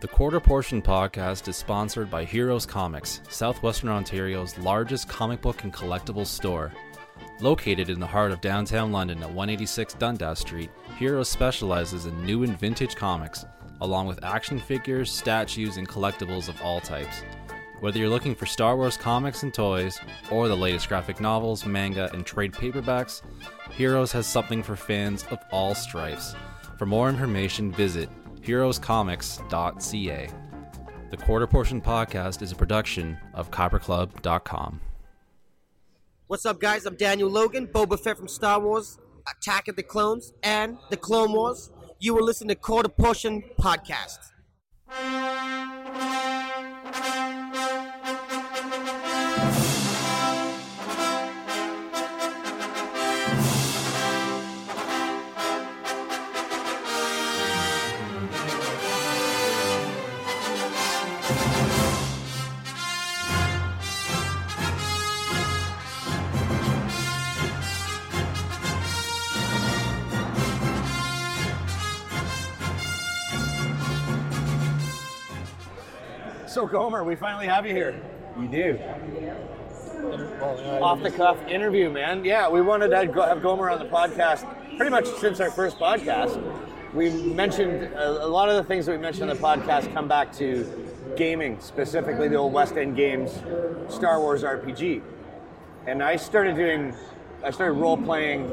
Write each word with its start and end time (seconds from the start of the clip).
The 0.00 0.08
Quarter 0.08 0.40
Portion 0.40 0.80
podcast 0.80 1.48
is 1.48 1.56
sponsored 1.56 2.08
by 2.10 2.24
Heroes 2.24 2.64
Comics, 2.64 3.20
Southwestern 3.28 3.88
Ontario's 3.88 4.56
largest 4.58 5.08
comic 5.08 5.40
book 5.40 5.64
and 5.64 5.72
collectibles 5.72 6.26
store. 6.26 6.72
Located 7.40 7.90
in 7.90 7.98
the 7.98 8.06
heart 8.06 8.30
of 8.30 8.40
downtown 8.40 8.92
London 8.92 9.18
at 9.22 9.28
186 9.28 9.94
Dundas 9.94 10.38
Street, 10.38 10.70
Heroes 10.98 11.28
specializes 11.28 12.06
in 12.06 12.24
new 12.24 12.44
and 12.44 12.58
vintage 12.58 12.94
comics, 12.94 13.44
along 13.80 14.06
with 14.06 14.22
action 14.24 14.58
figures, 14.58 15.10
statues, 15.10 15.76
and 15.76 15.88
collectibles 15.88 16.48
of 16.48 16.60
all 16.62 16.80
types. 16.80 17.22
Whether 17.80 18.00
you're 18.00 18.08
looking 18.08 18.34
for 18.34 18.46
Star 18.46 18.76
Wars 18.76 18.96
comics 18.96 19.44
and 19.44 19.54
toys, 19.54 20.00
or 20.32 20.48
the 20.48 20.56
latest 20.56 20.88
graphic 20.88 21.20
novels, 21.20 21.64
manga, 21.64 22.10
and 22.12 22.26
trade 22.26 22.52
paperbacks, 22.52 23.22
Heroes 23.70 24.10
has 24.12 24.26
something 24.26 24.62
for 24.64 24.74
fans 24.74 25.24
of 25.30 25.38
all 25.52 25.74
stripes. 25.76 26.34
For 26.76 26.86
more 26.86 27.08
information, 27.08 27.70
visit 27.70 28.08
heroescomics.ca. 28.48 30.30
The 31.10 31.16
Quarter 31.16 31.46
Portion 31.46 31.80
Podcast 31.80 32.42
is 32.42 32.52
a 32.52 32.56
production 32.56 33.16
of 33.34 33.50
kyberclub.com. 33.50 34.80
What's 36.26 36.44
up, 36.44 36.60
guys? 36.60 36.84
I'm 36.84 36.96
Daniel 36.96 37.30
Logan, 37.30 37.66
Boba 37.66 37.98
Fett 37.98 38.18
from 38.18 38.28
Star 38.28 38.60
Wars, 38.60 38.98
Attack 39.30 39.68
of 39.68 39.76
the 39.76 39.82
Clones, 39.82 40.34
and 40.42 40.76
The 40.90 40.96
Clone 40.96 41.32
Wars. 41.32 41.70
You 42.00 42.14
will 42.14 42.24
listen 42.24 42.48
to 42.48 42.54
Quarter 42.54 42.90
Portion 42.90 43.42
Podcast. 43.58 44.18
So 76.58 76.66
Gomer, 76.66 77.04
we 77.04 77.14
finally 77.14 77.46
have 77.46 77.64
you 77.64 77.72
here. 77.72 77.94
You 78.36 78.48
do. 78.48 78.80
Off 80.82 81.00
the 81.04 81.10
cuff 81.12 81.38
interview, 81.46 81.88
man. 81.88 82.24
Yeah, 82.24 82.48
we 82.48 82.60
wanted 82.62 82.88
to 82.88 82.96
have 82.96 83.42
Gomer 83.42 83.70
on 83.70 83.78
the 83.78 83.84
podcast 83.84 84.44
pretty 84.76 84.90
much 84.90 85.06
since 85.20 85.38
our 85.38 85.52
first 85.52 85.78
podcast. 85.78 86.42
We 86.94 87.10
mentioned 87.10 87.84
a, 87.94 88.24
a 88.24 88.26
lot 88.26 88.48
of 88.48 88.56
the 88.56 88.64
things 88.64 88.86
that 88.86 88.90
we 88.92 88.98
mentioned 88.98 89.30
on 89.30 89.36
the 89.36 89.40
podcast 89.40 89.94
come 89.94 90.08
back 90.08 90.32
to 90.38 90.66
gaming, 91.16 91.60
specifically 91.60 92.26
the 92.26 92.34
old 92.34 92.52
West 92.52 92.76
End 92.76 92.96
games, 92.96 93.40
Star 93.88 94.18
Wars 94.18 94.42
RPG. 94.42 95.00
And 95.86 96.02
I 96.02 96.16
started 96.16 96.56
doing, 96.56 96.92
I 97.44 97.52
started 97.52 97.74
role 97.74 97.96
playing 97.96 98.50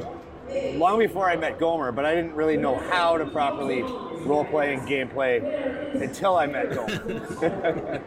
long 0.75 0.99
before 0.99 1.29
I 1.29 1.35
met 1.35 1.59
Gomer, 1.59 1.91
but 1.91 2.05
I 2.05 2.15
didn't 2.15 2.35
really 2.35 2.57
know 2.57 2.75
how 2.75 3.17
to 3.17 3.25
properly 3.25 3.81
role 4.25 4.45
play 4.45 4.73
and 4.73 4.87
gameplay 4.87 6.01
until 6.01 6.35
I 6.35 6.47
met 6.47 6.73
Gomer. 6.73 8.01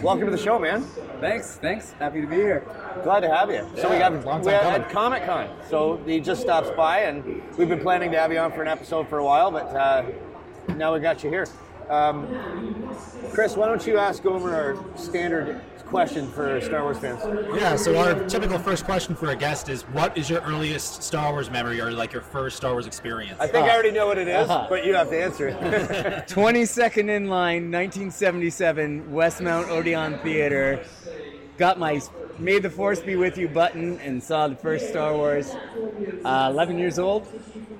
Welcome 0.02 0.26
to 0.26 0.30
the 0.30 0.38
show, 0.38 0.58
man. 0.58 0.82
Thanks, 1.20 1.56
thanks. 1.56 1.92
Happy 1.92 2.20
to 2.20 2.26
be 2.26 2.36
here. 2.36 2.64
Glad 3.02 3.20
to 3.20 3.34
have 3.34 3.50
you. 3.50 3.66
so 3.76 3.90
we 3.90 3.98
got 3.98 4.12
long 4.24 4.42
we 4.42 4.52
had 4.52 4.88
Comic 4.90 5.24
Con. 5.24 5.48
So 5.68 5.96
he 6.06 6.20
just 6.20 6.42
stops 6.42 6.70
by, 6.76 7.00
and 7.00 7.42
we've 7.56 7.68
been 7.68 7.80
planning 7.80 8.10
to 8.12 8.18
have 8.18 8.32
you 8.32 8.38
on 8.38 8.52
for 8.52 8.62
an 8.62 8.68
episode 8.68 9.08
for 9.08 9.18
a 9.18 9.24
while, 9.24 9.50
but 9.50 9.66
uh, 9.74 10.04
now 10.76 10.92
we 10.94 11.00
got 11.00 11.24
you 11.24 11.30
here. 11.30 11.46
Um, 11.88 12.26
Chris, 13.32 13.56
why 13.56 13.66
don't 13.66 13.86
you 13.86 13.96
ask 13.96 14.22
Gomer 14.22 14.54
our 14.54 14.98
standard 14.98 15.60
question 15.86 16.28
for 16.30 16.60
Star 16.60 16.82
Wars 16.82 16.98
fans? 16.98 17.20
Yeah, 17.54 17.76
so 17.76 17.96
our 17.96 18.14
typical 18.28 18.58
first 18.58 18.84
question 18.84 19.14
for 19.14 19.30
a 19.30 19.36
guest 19.36 19.68
is 19.68 19.82
what 19.84 20.16
is 20.16 20.28
your 20.28 20.40
earliest 20.42 21.02
Star 21.02 21.32
Wars 21.32 21.50
memory 21.50 21.80
or 21.80 21.90
like 21.92 22.12
your 22.12 22.22
first 22.22 22.56
Star 22.56 22.72
Wars 22.72 22.86
experience? 22.86 23.38
I 23.40 23.46
think 23.46 23.66
I 23.68 23.72
already 23.72 23.92
know 23.92 24.06
what 24.06 24.18
it 24.18 24.28
is, 24.28 24.48
Uh-huh. 24.48 24.66
but 24.68 24.84
you 24.84 24.94
have 24.94 25.08
to 25.10 25.22
answer 25.22 25.48
it. 25.48 25.56
22nd 26.28 27.08
in 27.08 27.26
line, 27.28 27.70
1977, 27.70 29.10
Westmount 29.10 29.68
Odeon 29.68 30.18
Theater. 30.20 30.84
Got 31.58 31.78
my 31.78 32.00
May 32.38 32.58
the 32.58 32.68
Force 32.68 33.00
Be 33.00 33.16
With 33.16 33.38
You 33.38 33.48
button 33.48 33.98
and 34.00 34.22
saw 34.22 34.46
the 34.48 34.56
first 34.56 34.88
Star 34.90 35.14
Wars. 35.14 35.54
Uh, 36.24 36.48
11 36.52 36.78
years 36.78 36.98
old. 36.98 37.26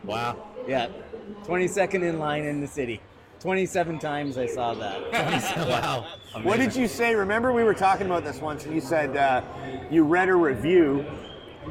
Wow. 0.05 0.49
Yeah. 0.67 0.89
22nd 1.45 2.03
in 2.03 2.19
line 2.19 2.45
in 2.45 2.61
the 2.61 2.67
city. 2.67 3.01
27 3.41 3.99
times 3.99 4.39
I 4.39 4.47
saw 4.47 4.75
that. 4.75 5.13
wow. 5.69 6.07
what 6.43 6.59
did 6.59 6.75
you 6.75 6.89
say? 6.89 7.15
Remember, 7.15 7.53
we 7.53 7.65
were 7.65 7.75
talking 7.75 8.07
about 8.07 8.25
this 8.25 8.41
once, 8.41 8.65
and 8.65 8.75
you 8.75 8.81
said 8.81 9.17
uh, 9.17 9.43
you 9.91 10.05
read 10.05 10.29
a 10.29 10.35
review 10.35 11.05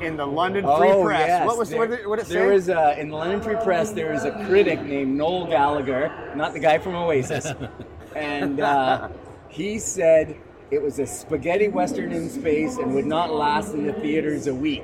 in 0.02 0.18
the 0.18 0.26
London 0.26 0.64
Free 0.64 0.92
Oh, 0.92 1.04
Press. 1.04 1.28
yes. 1.28 1.46
What 1.48 1.58
was 1.58 1.70
there, 1.70 1.80
what 1.80 1.90
did, 1.90 2.08
what 2.08 2.20
did 2.20 2.28
it 2.28 2.30
there 2.30 2.50
say? 2.50 2.54
was 2.54 2.70
a, 2.70 3.00
in 3.00 3.10
the 3.10 3.16
London 3.16 3.42
Free 3.42 3.56
Press. 3.56 3.92
There 3.92 4.12
was 4.12 4.26
a 4.26 4.32
critic 4.46 4.82
named 4.82 5.18
Noel 5.18 5.48
Gallagher, 5.48 6.34
not 6.36 6.54
the 6.54 6.60
guy 6.60 6.78
from 6.78 6.96
Oasis, 6.96 7.48
and 8.16 8.60
uh, 8.60 9.10
he 9.50 9.80
said 9.80 10.38
it 10.72 10.82
was 10.82 11.00
a 11.00 11.06
spaghetti 11.08 11.68
western 11.70 12.12
in 12.12 12.30
space 12.30 12.78
and 12.78 12.94
would 12.94 13.06
not 13.06 13.32
last 13.34 13.74
in 13.74 13.86
the 13.86 13.94
theaters 13.94 14.48
a 14.48 14.54
week. 14.56 14.84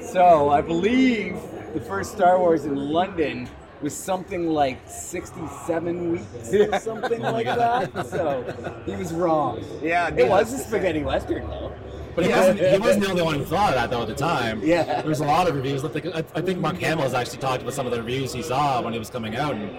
So 0.00 0.48
I 0.50 0.60
believe 0.60 1.36
the 1.74 1.80
first 1.80 2.12
Star 2.12 2.38
Wars 2.38 2.64
in 2.64 2.76
London 2.76 3.48
was 3.84 3.94
something 3.94 4.48
like 4.48 4.80
67 4.88 6.12
weeks 6.12 6.52
or 6.54 6.78
something 6.80 7.24
oh 7.24 7.32
like 7.32 7.46
that. 7.46 8.06
So 8.06 8.82
he 8.86 8.96
was 8.96 9.12
wrong. 9.12 9.62
yeah, 9.82 10.08
It 10.14 10.26
was 10.28 10.52
a 10.54 10.58
spaghetti 10.58 11.02
western 11.04 11.46
though. 11.46 11.72
But 12.16 12.26
he 12.26 12.30
wasn't, 12.30 12.60
he 12.60 12.78
wasn't 12.78 13.04
the 13.04 13.10
only 13.10 13.22
one 13.22 13.34
who 13.40 13.44
thought 13.44 13.70
of 13.70 13.74
that 13.74 13.90
though 13.90 14.02
at 14.02 14.08
the 14.08 14.14
time. 14.14 14.60
Yeah. 14.64 14.84
There 15.02 15.08
was 15.08 15.20
a 15.20 15.24
lot 15.24 15.48
of 15.48 15.54
reviews. 15.56 15.84
I 15.84 15.88
think, 15.88 16.06
I 16.06 16.18
I 16.34 16.40
think 16.40 16.60
Mark 16.60 16.76
Hamill 16.76 17.02
has 17.02 17.12
actually 17.12 17.38
talked 17.38 17.62
about 17.62 17.74
some 17.74 17.86
of 17.86 17.92
the 17.92 17.98
reviews 17.98 18.32
he 18.32 18.40
saw 18.42 18.80
when 18.80 18.92
he 18.92 18.98
was 19.00 19.10
coming 19.10 19.34
out, 19.34 19.54
and 19.56 19.76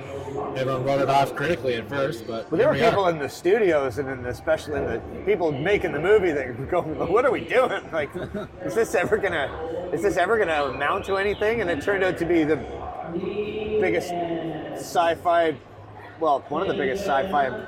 everyone 0.58 0.84
wrote 0.84 1.00
it 1.00 1.10
off 1.10 1.34
critically 1.34 1.76
at 1.76 1.88
first. 1.88 2.28
But 2.28 2.50
But 2.50 2.58
there 2.58 2.68
were 2.68 2.74
here 2.74 2.84
we 2.84 2.88
are. 2.88 2.92
people 2.92 3.08
in 3.08 3.20
the 3.20 3.30
studios 3.30 4.00
and 4.00 4.10
in 4.10 4.22
the, 4.22 4.30
especially 4.30 4.76
in 4.82 4.86
the 4.86 5.00
people 5.26 5.54
making 5.54 5.94
the 5.94 6.00
movie 6.02 6.34
that 6.34 6.60
were 6.60 6.66
going, 6.66 6.98
"What 7.16 7.24
are 7.24 7.32
we 7.32 7.46
doing? 7.46 7.82
Like, 7.94 8.10
is 8.66 8.76
this 8.76 8.96
ever 8.96 9.16
gonna, 9.18 9.90
is 9.94 10.02
this 10.02 10.18
ever 10.18 10.38
gonna 10.38 10.66
amount 10.66 11.06
to 11.06 11.16
anything?" 11.16 11.62
And 11.62 11.70
it 11.70 11.82
turned 11.82 12.04
out 12.04 12.18
to 12.18 12.26
be 12.26 12.44
the 12.44 12.58
biggest 13.80 14.12
sci-fi, 14.12 15.56
well, 16.20 16.40
one 16.50 16.62
of 16.62 16.68
the 16.68 16.74
biggest 16.74 17.04
sci-fi 17.04 17.66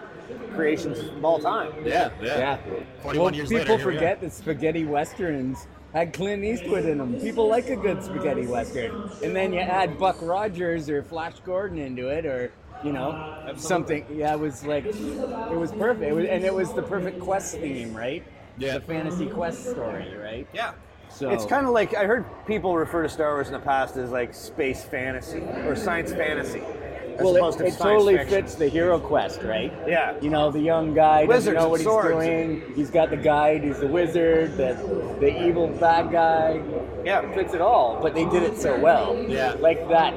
creations 0.53 0.99
of 0.99 1.23
all 1.23 1.39
time. 1.39 1.71
Yeah, 1.85 2.11
yeah. 2.21 2.37
Yeah. 2.37 2.57
41 3.01 3.15
well, 3.15 3.35
years 3.35 3.49
people 3.49 3.63
later, 3.63 3.77
here 3.77 3.93
forget 3.93 4.21
that 4.21 4.33
spaghetti 4.33 4.85
westerns 4.85 5.67
had 5.93 6.13
Clint 6.13 6.43
Eastwood 6.43 6.85
in 6.85 6.97
them. 6.97 7.19
People 7.19 7.47
like 7.47 7.69
a 7.69 7.75
good 7.75 8.03
spaghetti 8.03 8.45
western, 8.45 9.09
and 9.23 9.35
then 9.35 9.53
you 9.53 9.59
add 9.59 9.97
Buck 9.97 10.17
Rogers 10.21 10.89
or 10.89 11.01
Flash 11.03 11.39
Gordon 11.45 11.79
into 11.79 12.09
it, 12.09 12.25
or 12.25 12.51
you 12.83 12.91
know 12.91 13.53
something. 13.57 14.05
Yeah, 14.13 14.33
it 14.33 14.39
was 14.39 14.65
like 14.65 14.85
it 14.85 15.57
was 15.57 15.71
perfect, 15.71 16.09
it 16.09 16.13
was, 16.13 16.25
and 16.25 16.43
it 16.43 16.53
was 16.53 16.73
the 16.73 16.83
perfect 16.83 17.19
quest 17.19 17.57
theme, 17.57 17.95
right? 17.95 18.23
Yeah. 18.57 18.79
the 18.79 18.81
fantasy 18.81 19.27
quest 19.27 19.69
story, 19.69 20.15
right? 20.17 20.47
Yeah. 20.53 20.73
So 21.09 21.29
It's 21.31 21.45
kind 21.45 21.65
of 21.65 21.73
like 21.73 21.95
I 21.95 22.05
heard 22.05 22.25
people 22.45 22.75
refer 22.75 23.03
to 23.03 23.09
Star 23.09 23.33
Wars 23.33 23.47
in 23.47 23.53
the 23.53 23.59
past 23.59 23.97
as 23.97 24.11
like 24.11 24.33
space 24.33 24.83
fantasy 24.83 25.39
or 25.39 25.75
science 25.75 26.11
fantasy, 26.13 26.59
as 26.59 27.21
well, 27.23 27.49
it, 27.49 27.57
to 27.57 27.65
it 27.65 27.73
totally 27.77 28.17
fiction. 28.17 28.41
fits 28.43 28.55
the 28.55 28.67
hero 28.67 28.99
quest, 28.99 29.41
right? 29.41 29.73
Yeah. 29.87 30.15
You 30.21 30.29
know, 30.29 30.51
the 30.51 30.59
young 30.59 30.93
guy 30.93 31.25
doesn't 31.25 31.53
Wizards 31.53 31.55
know 31.57 31.69
what 31.69 31.79
he's 31.79 31.87
swords. 31.87 32.09
doing. 32.25 32.73
He's 32.75 32.91
got 32.91 33.09
the 33.09 33.17
guide. 33.17 33.63
He's 33.63 33.79
the 33.79 33.87
wizard. 33.87 34.57
The 34.57 34.73
the 35.19 35.47
evil 35.47 35.67
bad 35.69 36.11
guy. 36.11 36.61
Yeah. 37.03 37.21
It 37.21 37.33
fits 37.33 37.53
it 37.55 37.61
all. 37.61 37.99
But 37.99 38.13
they 38.13 38.25
did 38.25 38.43
it 38.43 38.57
so 38.57 38.79
well. 38.79 39.17
Yeah. 39.27 39.53
Like 39.59 39.87
that 39.89 40.13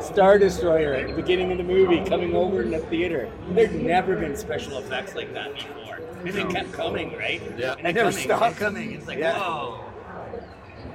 Star 0.00 0.38
Destroyer 0.38 0.94
at 0.94 1.06
the 1.06 1.14
beginning 1.14 1.52
of 1.52 1.58
the 1.58 1.64
movie 1.64 2.04
coming 2.04 2.34
over 2.34 2.62
in 2.62 2.70
the 2.70 2.78
theater. 2.80 3.30
There'd 3.50 3.74
never 3.74 4.16
been 4.16 4.36
special 4.36 4.78
effects 4.78 5.14
like 5.14 5.32
that 5.34 5.54
before. 5.54 6.00
And 6.24 6.34
they 6.34 6.44
kept 6.44 6.72
coming, 6.72 7.16
right? 7.16 7.40
Yeah. 7.56 7.74
And 7.78 7.86
it 7.86 7.94
Never 7.94 8.10
coming, 8.10 8.24
stopped. 8.24 8.56
coming. 8.56 8.92
It's 8.92 9.06
like, 9.06 9.18
Yeah. 9.18 9.38
whoa. 9.38 9.84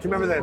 Do 0.02 0.08
you 0.10 0.16
remember 0.16 0.34
the 0.34 0.42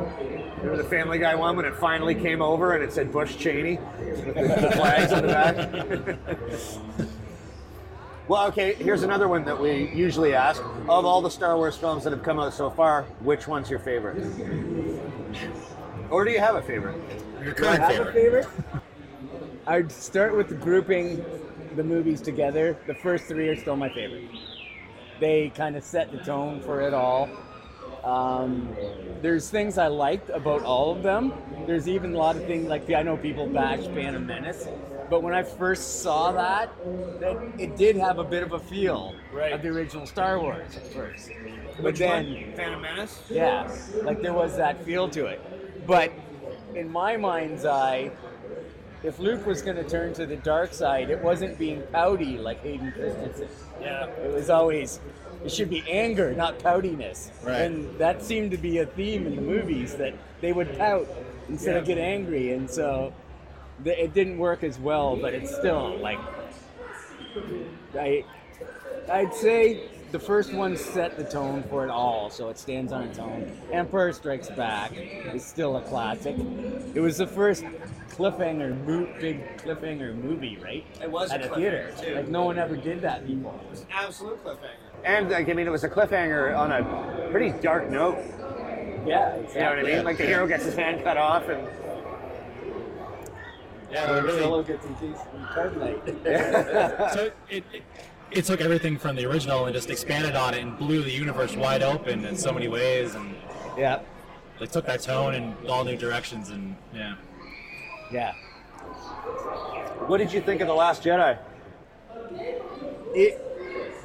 remember 0.63 0.77
the 0.81 0.89
Family 0.89 1.19
Guy 1.19 1.35
one 1.35 1.57
when 1.57 1.65
it 1.67 1.75
finally 1.75 2.15
came 2.15 2.41
over 2.41 2.75
and 2.77 2.85
it 2.85 2.93
said 2.93 3.11
Bush 3.11 3.37
Cheney 3.37 3.81
with 3.99 4.27
the, 4.27 4.43
the 4.43 4.71
flags 4.71 5.11
in 5.11 5.27
the 5.27 6.17
back? 6.97 7.09
well, 8.29 8.47
okay. 8.47 8.75
Here's 8.75 9.03
another 9.03 9.27
one 9.27 9.45
that 9.47 9.61
we 9.61 9.91
usually 9.93 10.33
ask: 10.33 10.63
of 10.89 11.05
all 11.05 11.21
the 11.21 11.31
Star 11.31 11.57
Wars 11.57 11.77
films 11.77 12.05
that 12.05 12.13
have 12.13 12.23
come 12.23 12.39
out 12.39 12.55
so 12.55 12.71
far, 12.71 13.03
which 13.19 13.49
one's 13.49 13.69
your 13.69 13.81
favorite? 13.81 14.25
Or 16.09 16.25
do 16.25 16.31
you 16.31 16.39
have 16.39 16.55
a 16.55 16.63
favorite? 16.63 16.97
Your 17.43 17.53
Do 17.55 17.67
I 17.67 17.77
current 17.79 17.83
have 17.83 18.07
a 18.07 18.13
favorite. 18.13 18.47
favorite? 18.47 18.83
I'd 19.67 19.91
start 19.91 20.37
with 20.37 20.61
grouping 20.61 21.25
the 21.75 21.83
movies 21.83 22.21
together. 22.21 22.79
The 22.87 22.95
first 22.95 23.25
three 23.25 23.49
are 23.49 23.57
still 23.57 23.75
my 23.77 23.89
favorite. 23.89 24.31
They 25.19 25.51
kind 25.51 25.75
of 25.77 25.83
set 25.83 26.13
the 26.13 26.19
tone 26.19 26.61
for 26.61 26.81
it 26.81 26.95
all. 26.95 27.29
Um, 28.05 28.75
there's 29.23 29.51
things 29.51 29.79
I 29.79 29.89
liked 29.89 30.31
about 30.31 30.63
all 30.63 30.93
of 30.93 31.03
them. 31.03 31.33
There's 31.67 31.89
even 31.89 32.15
a 32.15 32.19
lot 32.19 32.37
of 32.37 32.45
things 32.47 32.69
like 32.69 32.89
I 32.91 33.03
know 33.03 33.17
people 33.17 33.47
bash 33.47 33.81
Phantom 33.89 34.25
Menace, 34.25 34.69
but 35.11 35.23
when 35.23 35.35
I 35.35 35.43
first 35.43 36.03
saw 36.03 36.33
that, 36.33 36.71
that 37.21 37.37
it 37.59 37.77
did 37.77 37.97
have 37.97 38.19
a 38.19 38.25
bit 38.25 38.43
of 38.43 38.53
a 38.53 38.59
feel 38.59 39.15
Right. 39.33 39.53
of 39.53 39.63
the 39.63 39.69
original 39.69 40.07
Star 40.07 40.41
Wars 40.41 40.77
at 40.77 40.87
first. 40.93 41.31
But 41.77 41.85
Which 41.85 41.99
then, 41.99 42.33
one? 42.33 42.53
Phantom 42.55 42.81
Menace. 42.83 43.23
yeah, 43.29 43.71
like 44.03 44.23
there 44.23 44.33
was 44.33 44.57
that 44.57 44.83
feel 44.85 45.09
to 45.11 45.27
it. 45.27 45.87
But 45.87 46.13
in 46.75 46.91
my 46.91 47.17
mind's 47.17 47.65
eye, 47.65 48.11
if 49.03 49.19
Luke 49.19 49.47
was 49.47 49.63
going 49.63 49.77
to 49.77 49.85
turn 49.85 50.13
to 50.15 50.27
the 50.27 50.37
dark 50.37 50.73
side, 50.73 51.11
it 51.11 51.23
wasn't 51.23 51.59
being 51.59 51.83
pouty 51.93 52.39
like 52.39 52.63
Hayden 52.63 52.93
Christensen. 52.93 53.49
Yeah. 53.81 54.07
It 54.07 54.33
was 54.33 54.51
always, 54.51 55.01
it 55.45 55.53
should 55.53 55.71
be 55.71 55.85
anger, 55.89 56.33
not 56.35 56.59
poutiness. 56.59 57.31
Right. 57.45 57.61
And 57.63 57.97
that 57.99 58.23
seemed 58.23 58.51
to 58.51 58.59
be 58.59 58.79
a 58.79 58.87
theme 58.87 59.27
in 59.27 59.37
the 59.37 59.43
movies 59.43 59.95
that 59.97 60.15
they 60.41 60.53
would 60.53 60.77
pout 60.77 61.07
instead 61.49 61.77
of 61.77 61.85
get 61.85 61.99
angry. 61.99 62.53
And 62.53 62.69
so 62.69 63.13
th- 63.85 63.99
it 63.99 64.15
didn't 64.15 64.39
work 64.39 64.65
as 64.65 64.79
well, 64.79 65.17
but 65.17 65.33
it's 65.33 65.55
still 65.55 65.97
like, 65.99 66.19
I, 67.95 68.25
I'd 69.11 69.33
say 69.33 69.89
the 70.11 70.19
first 70.19 70.53
one 70.55 70.77
set 70.77 71.17
the 71.17 71.25
tone 71.25 71.63
for 71.65 71.85
it 71.85 71.91
all, 71.91 72.31
so 72.31 72.49
it 72.49 72.59
stands 72.59 72.93
on 72.93 73.05
its 73.05 73.19
own. 73.19 73.51
Empire 73.73 74.13
Strikes 74.13 74.49
Back 74.51 74.93
is 74.97 75.45
still 75.45 75.77
a 75.77 75.83
classic. 75.83 76.37
It 76.95 77.01
was 77.01 77.19
the 77.19 77.27
first 77.27 77.65
cliffhanger, 78.11 78.85
mo- 78.87 79.09
big 79.21 79.57
cliffhanger 79.59 80.15
movie, 80.17 80.57
right? 80.63 80.85
It 81.03 81.11
was 81.11 81.31
at 81.31 81.43
a 81.43 81.53
a 81.53 81.55
theater. 81.55 81.93
too. 82.01 82.15
Like 82.15 82.29
no 82.29 82.45
one 82.45 82.59
ever 82.59 82.77
did 82.77 83.03
that 83.03 83.27
before. 83.27 83.55
It 83.65 83.71
was 83.71 83.81
an 83.83 83.87
Absolute 83.93 84.43
cliffhanger. 84.45 85.05
And 85.05 85.31
like, 85.31 85.49
I 85.49 85.53
mean, 85.53 85.67
it 85.67 85.71
was 85.71 85.85
a 85.85 85.89
cliffhanger 85.89 86.57
on 86.59 86.73
a 86.73 87.29
pretty 87.31 87.51
dark 87.61 87.91
note. 87.91 88.19
Yeah, 89.07 89.37
You 89.37 89.61
know 89.61 89.71
what 89.71 89.79
I 89.79 89.83
mean? 89.83 90.05
Like 90.05 90.17
the 90.19 90.25
hero 90.27 90.47
gets 90.47 90.65
his 90.65 90.75
hand 90.75 91.03
cut 91.05 91.17
off, 91.17 91.49
and 91.49 91.67
Yeah, 93.91 94.11
Or 94.11 94.15
they 94.17 94.21
really- 94.23 94.41
Solo 94.41 94.63
gets 94.63 94.85
encased 94.87 95.23
in 95.35 95.41
carbonite. 95.45 97.13
so 97.15 97.31
it, 97.51 97.65
it 97.73 97.83
it 98.31 98.45
took 98.45 98.61
everything 98.61 98.99
from 98.99 99.17
the 99.17 99.25
original 99.25 99.67
and 99.67 99.75
just 99.75 99.91
expanded 99.91 100.35
on 100.35 100.55
it 100.55 100.61
and 100.61 100.79
blew 100.79 101.03
the 101.03 101.11
universe 101.11 101.57
wide 101.57 101.83
open 101.83 102.25
in 102.25 102.37
so 102.37 102.53
many 102.53 102.69
ways 102.69 103.15
and 103.15 103.35
yeah, 103.77 104.01
they 104.59 104.67
took 104.67 104.85
that 104.87 105.01
tone 105.01 105.35
in 105.35 105.55
all 105.69 105.85
new 105.85 105.97
directions 105.97 106.51
and 106.51 106.77
yeah. 106.95 107.15
yeah. 108.13 108.33
what 110.07 110.19
did 110.19 110.33
you 110.33 110.41
think 110.41 110.61
of 110.61 110.69
the 110.69 110.75
Last 110.75 111.03
Jedi? 111.03 111.39
It 113.15 113.45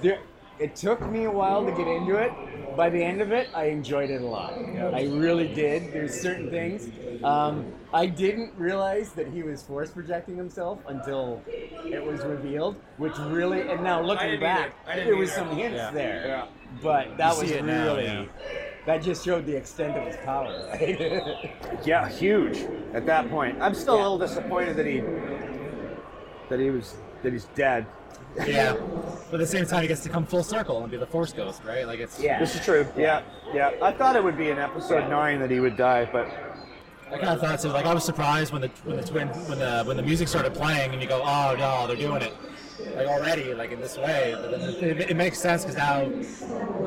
there, 0.01 0.19
it 0.59 0.75
took 0.75 1.01
me 1.09 1.25
a 1.25 1.31
while 1.31 1.65
to 1.65 1.71
get 1.71 1.87
into 1.87 2.15
it. 2.15 2.31
By 2.75 2.89
the 2.89 3.03
end 3.03 3.21
of 3.21 3.31
it, 3.31 3.49
I 3.53 3.65
enjoyed 3.65 4.09
it 4.09 4.21
a 4.21 4.25
lot. 4.25 4.53
I 4.53 5.03
really 5.05 5.47
did. 5.53 5.93
There's 5.93 6.19
certain 6.19 6.49
things. 6.49 6.89
Um, 7.23 7.71
I 7.93 8.05
didn't 8.07 8.53
realize 8.57 9.11
that 9.13 9.27
he 9.27 9.43
was 9.43 9.61
force 9.63 9.91
projecting 9.91 10.35
himself 10.35 10.79
until 10.87 11.41
it 11.47 12.03
was 12.03 12.21
revealed, 12.21 12.75
which 12.97 13.17
really. 13.19 13.61
And 13.61 13.83
now 13.83 14.01
looking 14.01 14.39
back, 14.39 14.73
either. 14.85 14.91
I 14.91 14.95
didn't 14.95 15.07
there 15.07 15.15
was 15.17 15.31
some 15.31 15.49
hints 15.55 15.77
Yeah. 15.77 15.91
there. 15.91 16.27
Yeah. 16.27 16.45
But 16.81 17.17
that 17.17 17.37
was 17.37 17.51
it 17.51 17.63
now, 17.63 17.95
really. 17.95 18.05
yeah. 18.05 18.25
That 18.85 19.01
just 19.03 19.23
showed 19.23 19.45
the 19.45 19.55
extent 19.55 19.95
of 19.95 20.05
his 20.07 20.17
power, 20.17 20.67
right? 20.71 21.51
Yeah, 21.85 22.09
huge 22.09 22.65
at 22.93 23.05
that 23.05 23.29
point. 23.29 23.61
I'm 23.61 23.75
still 23.75 23.95
a 23.95 24.01
little 24.01 24.17
disappointed 24.17 24.75
that 24.77 24.85
he 24.85 25.01
that 26.49 26.59
he 26.59 26.69
was 26.69 26.95
that 27.21 27.31
he's 27.33 27.45
dead. 27.55 27.85
Yeah. 28.47 28.75
But 29.29 29.39
at 29.39 29.39
the 29.39 29.47
same 29.47 29.65
time 29.65 29.81
he 29.81 29.87
gets 29.87 30.01
to 30.03 30.09
come 30.09 30.25
full 30.25 30.43
circle 30.43 30.81
and 30.81 30.91
be 30.91 30.97
the 30.97 31.05
force 31.05 31.33
ghost, 31.33 31.63
right? 31.63 31.85
Like 31.87 31.99
it's 31.99 32.19
yeah. 32.19 32.39
This 32.39 32.55
is 32.55 32.63
true. 32.63 32.87
Yeah, 32.97 33.21
yeah. 33.53 33.71
I 33.81 33.91
thought 33.91 34.15
it 34.15 34.23
would 34.23 34.37
be 34.37 34.49
in 34.49 34.57
episode 34.59 34.99
Yeah. 35.01 35.07
nine 35.07 35.39
that 35.39 35.49
he 35.51 35.59
would 35.59 35.77
die, 35.77 36.07
but 36.11 36.27
I 37.11 37.17
kind 37.17 37.29
of 37.29 37.39
thought 37.41 37.61
so. 37.61 37.69
Like 37.71 37.85
I 37.85 37.93
was 37.93 38.03
surprised 38.03 38.51
when 38.53 38.61
the 38.61 38.69
when 38.85 38.97
the 38.97 39.03
twin 39.03 39.27
when 39.27 39.59
the 39.59 39.83
when 39.85 39.97
the 39.97 40.03
music 40.03 40.27
started 40.27 40.53
playing 40.53 40.93
and 40.93 41.01
you 41.01 41.07
go, 41.07 41.21
oh 41.23 41.55
no, 41.57 41.87
they're 41.87 41.95
doing 41.95 42.21
it 42.21 42.33
like 42.95 43.07
already, 43.07 43.53
like 43.53 43.71
in 43.71 43.79
this 43.79 43.97
way. 43.97 44.35
But 44.35 44.51
then 44.51 44.61
it, 44.61 45.11
it 45.11 45.15
makes 45.15 45.39
sense 45.39 45.63
because 45.63 45.77
now 45.77 46.09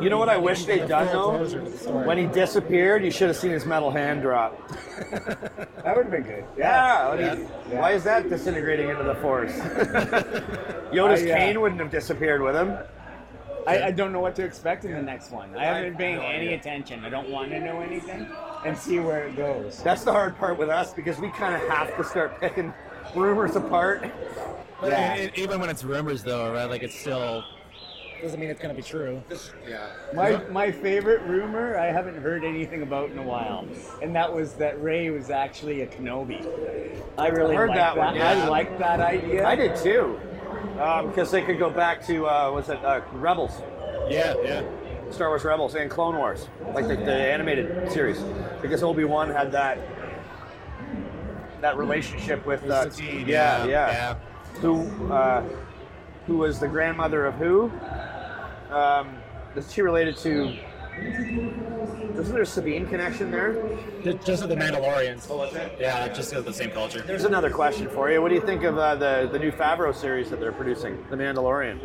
you 0.00 0.10
know 0.10 0.18
what 0.18 0.28
I 0.28 0.36
wish 0.36 0.64
they'd 0.64 0.88
done 0.88 1.06
though? 1.06 1.44
the. 1.44 1.90
When 1.90 2.18
he 2.18 2.26
disappeared, 2.26 3.04
you 3.04 3.10
should 3.10 3.28
have 3.28 3.36
seen 3.36 3.50
his 3.50 3.64
metal 3.64 3.90
hand 3.90 4.22
drop. 4.22 4.60
That 5.86 5.96
would 5.96 6.06
have 6.06 6.12
been 6.12 6.22
good. 6.24 6.44
Yeah. 6.58 7.10
I 7.10 7.16
mean, 7.36 7.48
Yeah. 7.70 7.80
Why 7.80 7.92
is 7.92 8.02
that 8.02 8.28
disintegrating 8.28 8.88
into 8.88 9.04
the 9.04 9.14
force? 9.14 9.52
Yoda's 10.92 11.22
I, 11.22 11.30
uh, 11.30 11.36
cane 11.36 11.60
wouldn't 11.60 11.80
have 11.80 11.92
disappeared 11.92 12.42
with 12.42 12.56
him. 12.56 12.76
I, 13.66 13.82
I 13.84 13.90
don't 13.92 14.12
know 14.12 14.18
what 14.18 14.34
to 14.36 14.44
expect 14.44 14.84
in 14.84 14.92
the 14.92 15.02
next 15.02 15.30
one. 15.30 15.56
I 15.56 15.64
haven't 15.64 15.96
been 15.96 16.18
paying 16.18 16.20
any 16.20 16.54
attention. 16.54 17.04
I 17.04 17.08
don't 17.08 17.30
want 17.30 17.50
to 17.50 17.60
know 17.60 17.80
anything 17.80 18.28
and 18.64 18.76
see 18.76 18.98
where 19.00 19.26
it 19.26 19.36
goes. 19.36 19.80
That's 19.82 20.02
the 20.04 20.12
hard 20.12 20.36
part 20.38 20.58
with 20.58 20.68
us 20.68 20.92
because 20.92 21.18
we 21.18 21.30
kind 21.30 21.54
of 21.54 21.68
have 21.68 21.96
to 21.96 22.04
start 22.04 22.40
picking 22.40 22.72
rumors 23.14 23.56
apart. 23.56 24.04
But 24.80 24.90
Yeah. 24.92 25.12
I 25.12 25.16
mean, 25.18 25.28
it- 25.28 25.38
even 25.38 25.60
when 25.60 25.70
it's 25.70 25.84
rumors, 25.84 26.22
though, 26.22 26.52
right? 26.52 26.68
Like 26.68 26.82
it's 26.82 26.98
still 26.98 27.42
doesn't 28.22 28.40
mean 28.40 28.48
it's 28.48 28.60
gonna 28.60 28.72
be 28.74 28.82
true. 28.82 29.22
Yeah. 29.68 29.86
My 30.14 30.40
my 30.50 30.70
favorite 30.72 31.20
rumor 31.22 31.76
I 31.78 31.86
haven't 31.86 32.16
heard 32.16 32.44
anything 32.44 32.80
about 32.82 33.10
in 33.10 33.18
a 33.18 33.22
while, 33.22 33.66
and 34.02 34.14
that 34.16 34.32
was 34.32 34.54
that 34.54 34.82
Rey 34.82 35.10
was 35.10 35.30
actually 35.30 35.82
a 35.82 35.86
Kenobi. 35.86 36.40
I 37.18 37.28
really 37.28 37.54
Heard 37.54 37.68
liked 37.70 37.78
that 37.78 37.94
that. 37.94 37.98
one, 37.98 38.14
yeah. 38.16 38.30
I 38.30 38.48
liked 38.48 38.78
that 38.78 39.00
idea. 39.00 39.46
I 39.46 39.54
did 39.54 39.76
too. 39.76 40.18
Because 41.06 41.30
they 41.30 41.42
could 41.42 41.58
go 41.58 41.70
back 41.70 42.04
to, 42.06 42.26
uh, 42.26 42.50
was 42.52 42.68
it 42.68 42.82
uh, 42.84 43.00
Rebels? 43.14 43.62
Yeah, 44.08 44.34
yeah. 44.42 44.62
Star 45.10 45.28
Wars 45.28 45.44
Rebels 45.44 45.74
and 45.74 45.90
Clone 45.90 46.16
Wars, 46.16 46.48
like 46.74 46.86
the, 46.88 46.96
the 46.96 47.12
animated 47.14 47.90
series, 47.92 48.18
because 48.60 48.82
Obi 48.82 49.04
Wan 49.04 49.30
had 49.30 49.52
that 49.52 49.78
that 51.66 51.76
relationship 51.76 52.46
with 52.46 52.62
uh, 52.70 52.88
Satine, 52.88 53.26
yeah, 53.26 53.66
yeah, 53.66 54.14
who 54.60 54.86
uh, 55.12 55.42
who 56.26 56.36
was 56.38 56.60
the 56.60 56.68
grandmother 56.68 57.26
of 57.26 57.34
who? 57.34 57.72
Um, 58.70 59.18
is 59.56 59.72
she 59.72 59.82
related 59.82 60.16
to? 60.18 60.56
Isn't 60.96 62.32
there 62.32 62.42
a 62.42 62.46
Sabine 62.46 62.86
connection 62.86 63.30
there? 63.30 63.52
Just 64.24 64.42
with 64.42 64.50
the 64.50 64.56
Mandalorians. 64.56 65.26
Oh. 65.28 65.44
Yeah, 65.78 66.08
just 66.08 66.30
because 66.30 66.32
of 66.32 66.44
the 66.46 66.52
same 66.52 66.70
culture. 66.70 67.02
There's 67.02 67.24
another 67.24 67.50
question 67.50 67.88
for 67.90 68.10
you. 68.10 68.22
What 68.22 68.28
do 68.28 68.36
you 68.36 68.46
think 68.52 68.62
of 68.62 68.78
uh, 68.78 68.94
the 68.94 69.28
the 69.30 69.38
new 69.38 69.50
Favreau 69.50 69.94
series 69.94 70.30
that 70.30 70.38
they're 70.38 70.52
producing, 70.52 71.04
The 71.10 71.16
Mandalorian? 71.16 71.78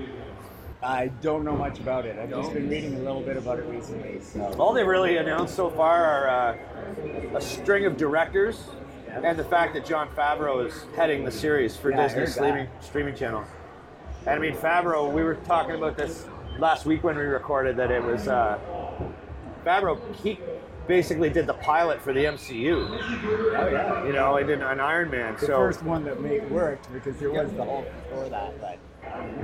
I 0.84 1.10
don't 1.22 1.44
know 1.44 1.56
much 1.56 1.80
about 1.80 2.06
it. 2.06 2.18
I've 2.18 2.30
just 2.32 2.54
been 2.54 2.68
reading 2.68 2.96
a 2.96 3.00
little 3.00 3.22
bit 3.22 3.38
about 3.38 3.60
it 3.60 3.66
recently. 3.66 4.20
So 4.22 4.42
All 4.58 4.74
they 4.74 4.84
really 4.84 5.18
announced 5.18 5.56
so 5.56 5.70
far 5.70 6.04
are 6.04 6.28
uh, 6.28 7.38
a 7.38 7.42
string 7.42 7.86
of 7.86 7.98
directors 7.98 8.64
Yeah. 8.68 8.81
And 9.14 9.38
the 9.38 9.44
fact 9.44 9.74
that 9.74 9.86
Jon 9.86 10.08
Favreau 10.10 10.66
is 10.66 10.86
heading 10.96 11.26
the 11.26 11.32
series 11.32 11.76
for 11.76 11.92
Yeah, 11.92 12.08
Disney 12.08 12.26
streaming 12.28 12.68
streaming 12.80 13.16
channel. 13.16 13.44
And 14.26 14.36
I 14.36 14.40
mean 14.40 14.56
Favreau, 14.56 15.12
we 15.12 15.24
were 15.24 15.36
talking 15.36 15.76
about 15.76 15.98
this 15.98 16.28
last 16.60 16.86
week 16.86 17.04
when 17.04 17.18
we 17.18 17.24
recorded 17.24 17.76
that 17.78 17.92
it 17.92 18.02
was 18.02 18.28
uh, 18.28 18.58
Favreau. 19.66 20.00
He 20.16 20.40
basically 20.88 21.30
did 21.30 21.46
the 21.46 21.54
pilot 21.56 22.02
for 22.02 22.14
the 22.14 22.24
MCU. 22.24 22.88
oh 23.58 23.68
yeah, 23.70 24.06
You 24.06 24.14
know, 24.14 24.36
he 24.38 24.46
did 24.46 24.62
an 24.62 24.80
Iron 24.80 25.10
Man. 25.12 25.34
the 25.34 25.42
so 25.42 25.48
first 25.58 25.84
one 25.84 26.06
that 26.06 26.22
made 26.22 26.50
worked 26.50 26.92
because 26.94 27.18
there 27.18 27.32
was 27.32 27.52
the 27.52 27.66
Hulk 27.66 27.86
before 28.10 28.30
that, 28.30 28.60
but 28.62 28.80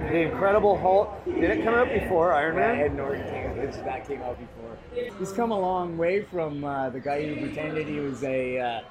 the 0.09 0.17
Incredible 0.21 0.77
Hulk 0.77 1.25
did 1.25 1.43
it 1.43 1.63
come 1.63 1.73
out 1.73 1.89
before 1.89 2.33
Iron 2.33 2.55
yeah, 2.55 2.73
Man? 2.73 2.79
Ed 2.79 2.95
Norton 2.95 3.23
came, 3.29 3.57
which 3.57 3.75
that 3.75 4.07
came 4.07 4.21
out 4.21 4.37
before. 4.39 5.11
He's 5.19 5.31
come 5.33 5.51
a 5.51 5.59
long 5.59 5.97
way 5.97 6.23
from 6.23 6.63
uh, 6.63 6.89
the 6.89 6.99
guy 6.99 7.25
who 7.25 7.35
pretended 7.35 7.87
he 7.87 7.99
was 7.99 8.23
a 8.23 8.59
uh, 8.59 8.81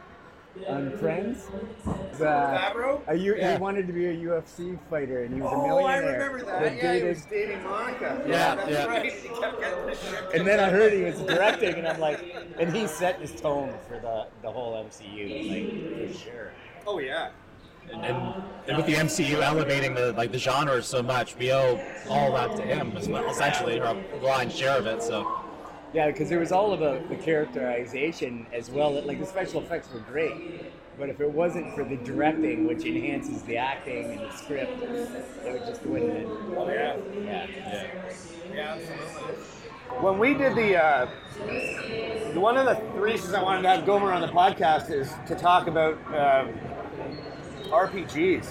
on 0.69 0.97
Friends. 0.99 1.47
Uh, 1.87 1.93
the, 2.19 2.25
Favreau? 2.25 3.01
A 3.09 3.15
U- 3.15 3.37
Yeah. 3.37 3.55
He 3.57 3.63
wanted 3.63 3.87
to 3.87 3.93
be 3.93 4.07
a 4.07 4.15
UFC 4.15 4.79
fighter, 4.91 5.25
and 5.25 5.35
he 5.35 5.41
was 5.41 5.53
a 5.53 5.57
millionaire. 5.57 5.73
Oh, 5.83 5.87
I 5.87 6.01
millionaire. 6.01 6.31
remember 6.31 6.45
that. 6.47 6.63
that 6.63 6.77
Yeah, 6.77 6.95
he 6.97 7.03
was 7.05 7.25
dating 7.27 7.63
Monica. 7.65 8.25
Yeah, 8.27 8.55
that's 8.55 8.71
yeah. 8.71 8.87
right. 8.87 9.13
He 9.27 9.29
kept 9.29 9.61
getting 9.61 9.87
the 9.87 9.95
shit 9.95 10.25
and 10.35 10.47
then 10.47 10.61
I 10.61 10.71
heard 10.71 10.93
he 10.93 11.03
was 11.03 11.19
directing, 11.21 11.75
and 11.75 11.87
I'm 11.87 12.01
like, 12.01 12.35
and 12.59 12.75
he 12.75 12.87
set 12.87 13.21
this 13.21 13.39
tone 13.41 13.75
for 13.89 13.99
the 13.99 14.27
the 14.43 14.51
whole 14.51 14.83
MCU, 14.85 16.01
like 16.01 16.13
for 16.13 16.19
sure. 16.19 16.53
Oh 16.87 16.99
yeah. 16.99 17.31
And, 17.93 18.05
and, 18.05 18.43
and 18.67 18.77
with 18.77 18.87
the 18.87 18.95
MCU 18.95 19.41
elevating 19.43 19.95
the 19.95 20.13
like 20.15 20.33
the 20.33 20.39
genre 20.39 20.83
so 20.83 21.03
much, 21.03 21.37
we 21.37 21.53
owe 21.53 21.81
all 22.09 22.33
that 22.33 22.57
to 22.57 22.63
him 22.63 22.97
as 22.97 23.09
well, 23.09 23.29
essentially, 23.31 23.79
or 23.79 23.85
a 23.87 24.19
blind 24.21 24.51
share 24.53 24.77
of 24.79 24.87
it. 24.87 25.03
So 25.03 25.41
Yeah, 25.93 26.09
because 26.09 26.29
there 26.29 26.41
was 26.41 26.53
all 26.53 26.73
of 26.73 26.81
the, 26.81 27.03
the 27.09 27.17
characterization 27.17 28.47
as 28.53 28.71
well. 28.71 28.93
Like 29.03 29.19
the 29.19 29.27
special 29.27 29.61
effects 29.63 29.89
were 29.93 30.01
great, 30.01 30.35
but 30.99 31.09
if 31.09 31.21
it 31.21 31.31
wasn't 31.31 31.75
for 31.75 31.85
the 31.85 31.97
directing, 31.97 32.67
which 32.67 32.85
enhances 32.85 33.43
the 33.43 33.57
acting 33.57 34.13
and 34.13 34.21
the 34.21 34.31
script, 34.37 34.73
it 35.45 35.53
would 35.53 35.65
just 35.65 35.85
wouldn't. 35.87 36.13
Have, 36.13 36.29
Oh 36.57 36.69
yeah. 36.69 36.97
yeah. 37.25 37.87
Yeah, 38.53 38.75
absolutely. 38.75 39.35
When 40.01 40.19
we 40.19 40.35
did 40.35 40.55
the, 40.57 40.77
uh, 40.77 41.07
one 42.35 42.57
of 42.57 42.67
the 42.67 43.01
reasons 43.01 43.35
I 43.35 43.43
wanted 43.43 43.63
to 43.63 43.69
have 43.69 43.87
Gomer 43.87 44.13
on 44.13 44.21
the 44.21 44.29
podcast 44.29 44.91
is 44.91 45.11
to 45.29 45.35
talk 45.35 45.67
about 45.69 45.95
um, 46.09 46.55
RPGs. 47.71 48.47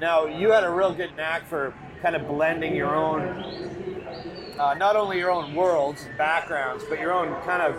Now, 0.00 0.26
you 0.26 0.52
had 0.52 0.64
a 0.64 0.70
real 0.70 0.92
good 0.92 1.16
knack 1.16 1.46
for 1.46 1.74
kind 2.02 2.14
of 2.14 2.26
blending 2.28 2.74
your 2.76 2.94
own 2.94 3.95
uh, 4.58 4.74
not 4.74 4.96
only 4.96 5.18
your 5.18 5.30
own 5.30 5.54
worlds, 5.54 6.04
and 6.04 6.16
backgrounds, 6.18 6.84
but 6.88 6.98
your 6.98 7.12
own 7.12 7.28
kind 7.42 7.62
of 7.62 7.76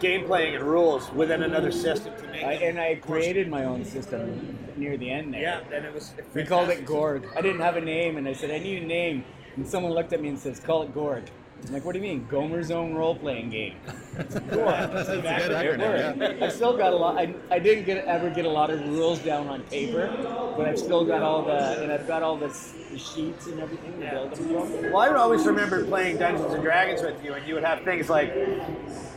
game 0.00 0.24
playing 0.26 0.54
and 0.54 0.64
rules 0.64 1.10
within 1.12 1.42
another 1.42 1.72
system 1.72 2.14
to 2.16 2.26
make 2.28 2.44
I, 2.44 2.52
and 2.54 2.78
I 2.78 2.94
created 2.96 3.48
my 3.48 3.64
own 3.64 3.84
system 3.84 4.58
near 4.76 4.96
the 4.96 5.10
end 5.10 5.34
there. 5.34 5.42
Yeah, 5.42 5.60
and 5.72 5.84
it 5.84 5.92
was. 5.92 6.12
We 6.34 6.44
called 6.44 6.68
it. 6.70 6.86
Gorg. 6.86 7.28
I 7.36 7.40
didn't 7.40 7.60
have 7.60 7.76
a 7.76 7.80
name, 7.80 8.16
and 8.16 8.28
I 8.28 8.32
said 8.32 8.50
I 8.50 8.58
need 8.58 8.82
a 8.82 8.86
name. 8.86 9.24
And 9.56 9.66
someone 9.66 9.92
looked 9.92 10.12
at 10.12 10.20
me 10.20 10.28
and 10.28 10.38
says, 10.38 10.60
"Call 10.60 10.82
it 10.82 10.94
Gorg." 10.94 11.24
I'm 11.66 11.72
like, 11.72 11.84
"What 11.84 11.92
do 11.92 11.98
you 11.98 12.04
mean, 12.04 12.26
Gomer's 12.30 12.70
own 12.70 12.94
role-playing 12.94 13.50
game?" 13.50 13.74
Gorg. 14.16 14.30
That's 14.48 15.08
a 15.08 15.16
good 15.16 15.24
acronym, 15.24 16.38
yeah. 16.38 16.44
I've 16.46 16.52
still 16.52 16.76
got 16.76 16.92
a 16.92 16.96
lot. 16.96 17.18
I, 17.18 17.34
I 17.50 17.58
didn't 17.58 17.84
get 17.84 18.04
ever 18.04 18.30
get 18.30 18.44
a 18.44 18.48
lot 18.48 18.70
of 18.70 18.80
rules 18.88 19.18
down 19.20 19.48
on 19.48 19.62
paper, 19.64 20.08
but 20.56 20.66
I've 20.66 20.78
still 20.78 21.04
got 21.04 21.22
all 21.22 21.42
the 21.42 21.82
and 21.82 21.92
I've 21.92 22.06
got 22.06 22.22
all 22.22 22.36
the, 22.36 22.48
the 22.90 22.98
sheets 22.98 23.46
and 23.46 23.60
everything 23.60 24.00
to 24.00 24.10
build 24.10 24.34
them 24.34 24.44
from. 24.48 24.92
Well, 24.92 24.98
I 24.98 25.08
would 25.08 25.16
always 25.18 25.46
remember 25.46 25.84
playing 25.84 26.18
Dungeons 26.18 26.52
and 26.54 26.62
Dragons 26.62 27.02
with 27.02 27.22
you, 27.24 27.34
and 27.34 27.46
you 27.46 27.54
would 27.54 27.64
have 27.64 27.82
things 27.82 28.08
like, 28.08 28.32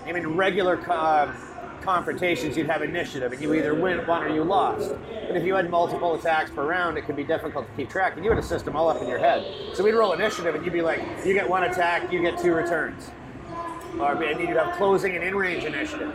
I 0.05 0.11
mean, 0.11 0.27
regular 0.27 0.77
co- 0.77 0.93
um, 0.93 1.35
confrontations, 1.81 2.55
you'd 2.55 2.67
have 2.67 2.81
initiative, 2.81 3.31
and 3.31 3.41
you 3.41 3.53
either 3.53 3.73
win, 3.73 4.05
won, 4.07 4.23
or 4.23 4.29
you 4.29 4.43
lost. 4.43 4.93
But 5.27 5.35
if 5.35 5.43
you 5.43 5.55
had 5.55 5.69
multiple 5.69 6.15
attacks 6.15 6.51
per 6.51 6.65
round, 6.65 6.97
it 6.97 7.05
could 7.05 7.15
be 7.15 7.23
difficult 7.23 7.67
to 7.67 7.73
keep 7.75 7.89
track, 7.89 8.15
and 8.15 8.23
you 8.23 8.31
had 8.31 8.39
a 8.39 8.43
system 8.43 8.75
all 8.75 8.89
up 8.89 9.01
in 9.01 9.07
your 9.07 9.19
head. 9.19 9.45
So 9.73 9.83
we'd 9.83 9.93
roll 9.93 10.13
initiative, 10.13 10.55
and 10.55 10.63
you'd 10.63 10.73
be 10.73 10.81
like, 10.81 11.01
you 11.25 11.33
get 11.33 11.49
one 11.49 11.63
attack, 11.63 12.11
you 12.11 12.21
get 12.21 12.37
two 12.37 12.53
returns. 12.53 13.11
Or, 13.99 14.23
and 14.23 14.39
you'd 14.39 14.49
have 14.57 14.75
closing 14.77 15.15
and 15.15 15.23
in-range 15.23 15.63
initiative, 15.63 16.11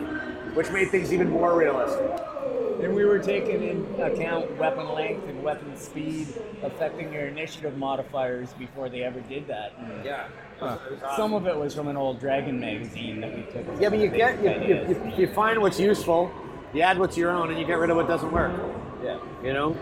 which 0.55 0.71
made 0.71 0.91
things 0.91 1.13
even 1.13 1.31
more 1.31 1.57
realistic. 1.57 2.11
And 2.83 2.95
we 2.95 3.05
were 3.05 3.19
taking 3.19 3.63
in 3.63 4.01
account 4.01 4.57
weapon 4.59 4.89
length 4.93 5.27
and 5.29 5.43
weapon 5.43 5.77
speed 5.77 6.29
affecting 6.63 7.13
your 7.13 7.27
initiative 7.27 7.77
modifiers 7.79 8.53
before 8.55 8.89
they 8.89 9.03
ever 9.03 9.21
did 9.21 9.47
that. 9.49 9.73
And 9.79 10.05
Yeah. 10.05 10.27
Some 11.17 11.35
of 11.35 11.47
it 11.47 11.57
was 11.57 11.75
from 11.75 11.89
an 11.89 11.97
old 11.97 12.19
Dragon 12.21 12.59
magazine 12.59 13.21
that 13.21 13.35
we 13.35 13.43
took. 13.53 13.81
Yeah, 13.81 13.91
but 13.91 13.99
you 13.99 14.09
get 14.09 14.43
you, 14.43 14.51
you, 14.51 14.75
you, 14.89 15.13
you 15.17 15.27
find 15.35 15.61
what's 15.61 15.79
useful, 15.79 16.31
you 16.73 16.81
add 16.83 16.99
what's 16.99 17.17
your 17.17 17.31
own, 17.31 17.51
and 17.51 17.59
you 17.59 17.67
get 17.67 17.79
rid 17.79 17.91
of 17.91 17.97
what 17.97 18.07
doesn't 18.09 18.33
work. 18.33 18.53
yeah. 19.05 19.19
You 19.43 19.53
know, 19.53 19.77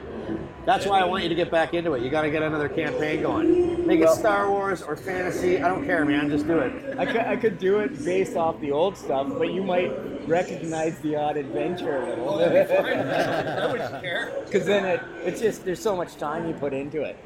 that's 0.66 0.86
why 0.86 1.00
I 1.00 1.04
want 1.04 1.22
you 1.22 1.28
to 1.28 1.34
get 1.34 1.50
back 1.50 1.74
into 1.74 1.92
it. 1.94 2.02
You 2.02 2.10
got 2.10 2.22
to 2.22 2.30
get 2.30 2.42
another 2.42 2.68
campaign 2.68 3.22
going. 3.22 3.86
Make 3.86 4.00
it 4.00 4.04
Well- 4.04 4.16
Star 4.16 4.50
Wars 4.50 4.82
or 4.82 4.96
fantasy. 4.96 5.62
I 5.62 5.68
don't 5.68 5.84
care, 5.84 6.04
man. 6.04 6.28
Just 6.30 6.46
do 6.46 6.58
it. 6.58 6.98
I 6.98 7.04
could, 7.06 7.16
I 7.20 7.36
could 7.36 7.58
do 7.58 7.80
it 7.80 8.04
based 8.04 8.36
off 8.36 8.58
the 8.60 8.70
old 8.72 8.96
stuff, 8.96 9.28
but 9.38 9.52
you 9.52 9.62
might 9.62 9.92
recognize 10.26 10.98
the 11.00 11.16
odd 11.16 11.36
adventure 11.36 11.98
a 12.02 12.08
little. 12.08 12.38
Bit. 12.38 12.70
I 12.70 13.66
wouldn't 13.70 14.02
care. 14.02 14.32
Because 14.46 14.64
then 14.66 14.84
it, 14.86 15.00
it's 15.24 15.40
just, 15.40 15.64
there's 15.64 15.80
so 15.82 15.94
much 15.94 16.16
time 16.16 16.46
you 16.48 16.54
put 16.54 16.72
into 16.72 17.02
it. 17.02 17.16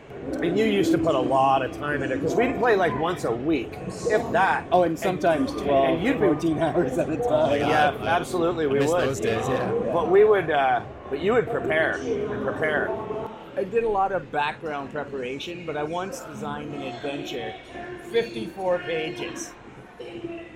And 0.43 0.59
you 0.59 0.65
used 0.65 0.91
to 0.93 0.99
put 0.99 1.15
a 1.15 1.21
lot 1.21 1.65
of 1.65 1.71
time 1.77 2.03
into 2.03 2.17
it 2.17 2.21
because 2.21 2.35
we'd 2.35 2.59
play 2.59 2.75
like 2.77 2.99
once 2.99 3.25
a 3.25 3.31
week, 3.33 3.73
if 4.11 4.33
that. 4.33 4.67
Oh, 4.73 4.83
and 4.83 4.99
sometimes 4.99 5.53
12, 5.53 5.69
and 5.91 6.03
you'd 6.03 6.15
be- 6.15 6.27
14 6.27 6.59
hours 6.63 6.99
at 6.99 7.09
a 7.09 7.17
time. 7.19 7.61
yeah, 7.61 7.95
absolutely, 8.03 8.67
we 8.67 8.81
Miss 8.81 8.91
would. 8.91 9.09
those 9.09 9.21
days, 9.21 9.49
yeah. 9.49 9.71
But 9.93 10.11
we 10.11 10.25
would, 10.25 10.51
uh, 10.51 10.83
but 11.09 11.21
you 11.21 11.33
would 11.35 11.49
prepare 11.49 11.93
and 11.99 12.45
prepare. 12.45 12.89
I 13.59 13.65
did 13.65 13.83
a 13.83 13.89
lot 13.89 14.13
of 14.13 14.31
background 14.31 14.93
preparation, 14.93 15.67
but 15.67 15.77
I 15.77 15.83
once 15.83 16.21
designed 16.21 16.73
an 16.75 16.83
adventure, 16.83 17.53
54 18.13 18.79
pages. 18.79 19.51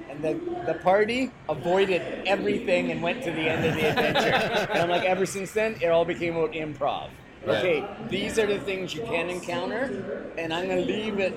And 0.09 0.23
the, 0.23 0.35
the 0.67 0.79
party 0.85 1.33
avoided 1.49 2.01
everything 2.29 2.93
and 2.93 3.03
went 3.03 3.25
to 3.25 3.33
the 3.33 3.41
end 3.41 3.67
of 3.67 3.75
the 3.75 3.89
adventure. 3.89 4.71
and 4.71 4.83
I'm 4.83 4.89
like, 4.89 5.03
ever 5.03 5.27
since 5.27 5.51
then, 5.51 5.79
it 5.83 5.89
all 5.89 6.05
became 6.05 6.37
about 6.37 6.53
improv. 6.53 7.11
Right. 7.45 7.57
Okay, 7.57 7.89
these 8.09 8.39
are 8.39 8.47
the 8.47 8.61
things 8.61 8.95
you 8.95 9.03
can 9.03 9.29
encounter, 9.29 10.33
and 10.39 10.55
I'm 10.55 10.69
going 10.69 10.87
to 10.87 10.93
leave 10.93 11.19
it 11.19 11.35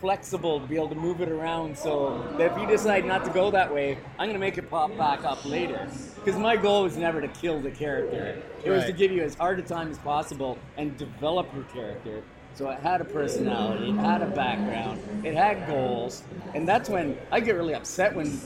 flexible 0.00 0.58
to 0.60 0.66
be 0.66 0.76
able 0.76 0.88
to 0.88 0.94
move 0.94 1.20
it 1.20 1.28
around 1.28 1.76
so 1.76 2.24
that 2.38 2.52
if 2.52 2.58
you 2.58 2.66
decide 2.66 3.04
not 3.04 3.24
to 3.24 3.30
go 3.30 3.50
that 3.50 3.72
way, 3.72 3.98
I'm 4.18 4.26
going 4.26 4.32
to 4.32 4.38
make 4.38 4.56
it 4.58 4.70
pop 4.70 4.96
back 4.96 5.24
up 5.24 5.44
later. 5.44 5.86
Because 6.16 6.38
my 6.40 6.56
goal 6.56 6.84
was 6.84 6.96
never 6.96 7.20
to 7.20 7.28
kill 7.28 7.60
the 7.60 7.70
character. 7.70 8.36
It 8.64 8.70
was 8.70 8.84
to 8.86 8.92
give 8.92 9.12
you 9.12 9.22
as 9.22 9.34
hard 9.34 9.58
a 9.58 9.62
time 9.62 9.90
as 9.90 9.98
possible 9.98 10.58
and 10.76 10.96
develop 10.96 11.52
your 11.54 11.64
character. 11.64 12.22
So 12.54 12.68
it 12.70 12.80
had 12.80 13.00
a 13.00 13.04
personality, 13.04 13.90
it 13.90 13.94
had 13.96 14.22
a 14.22 14.26
background, 14.26 15.00
it 15.24 15.34
had 15.34 15.66
goals, 15.66 16.22
and 16.54 16.66
that's 16.68 16.88
when 16.90 17.16
I 17.30 17.40
get 17.40 17.54
really 17.54 17.74
upset 17.74 18.14
when 18.14 18.38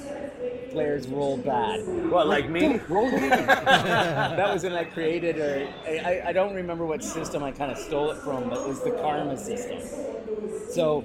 players 0.70 1.08
roll 1.08 1.36
bad. 1.38 1.80
What, 2.10 2.26
like 2.28 2.48
me? 2.50 2.80
Roll 2.88 3.10
me. 3.10 3.28
that 3.28 4.52
was 4.52 4.62
when 4.62 4.74
I 4.74 4.84
created, 4.84 5.38
or 5.38 5.66
I- 5.86 6.22
I 6.26 6.32
don't 6.32 6.54
remember 6.54 6.84
what 6.84 7.02
system 7.02 7.42
I 7.42 7.50
kind 7.52 7.72
of 7.72 7.78
stole 7.78 8.10
it 8.10 8.18
from, 8.18 8.50
but 8.50 8.58
it 8.60 8.68
was 8.68 8.80
the 8.82 8.90
karma 8.90 9.36
system. 9.36 9.78
So, 10.68 11.04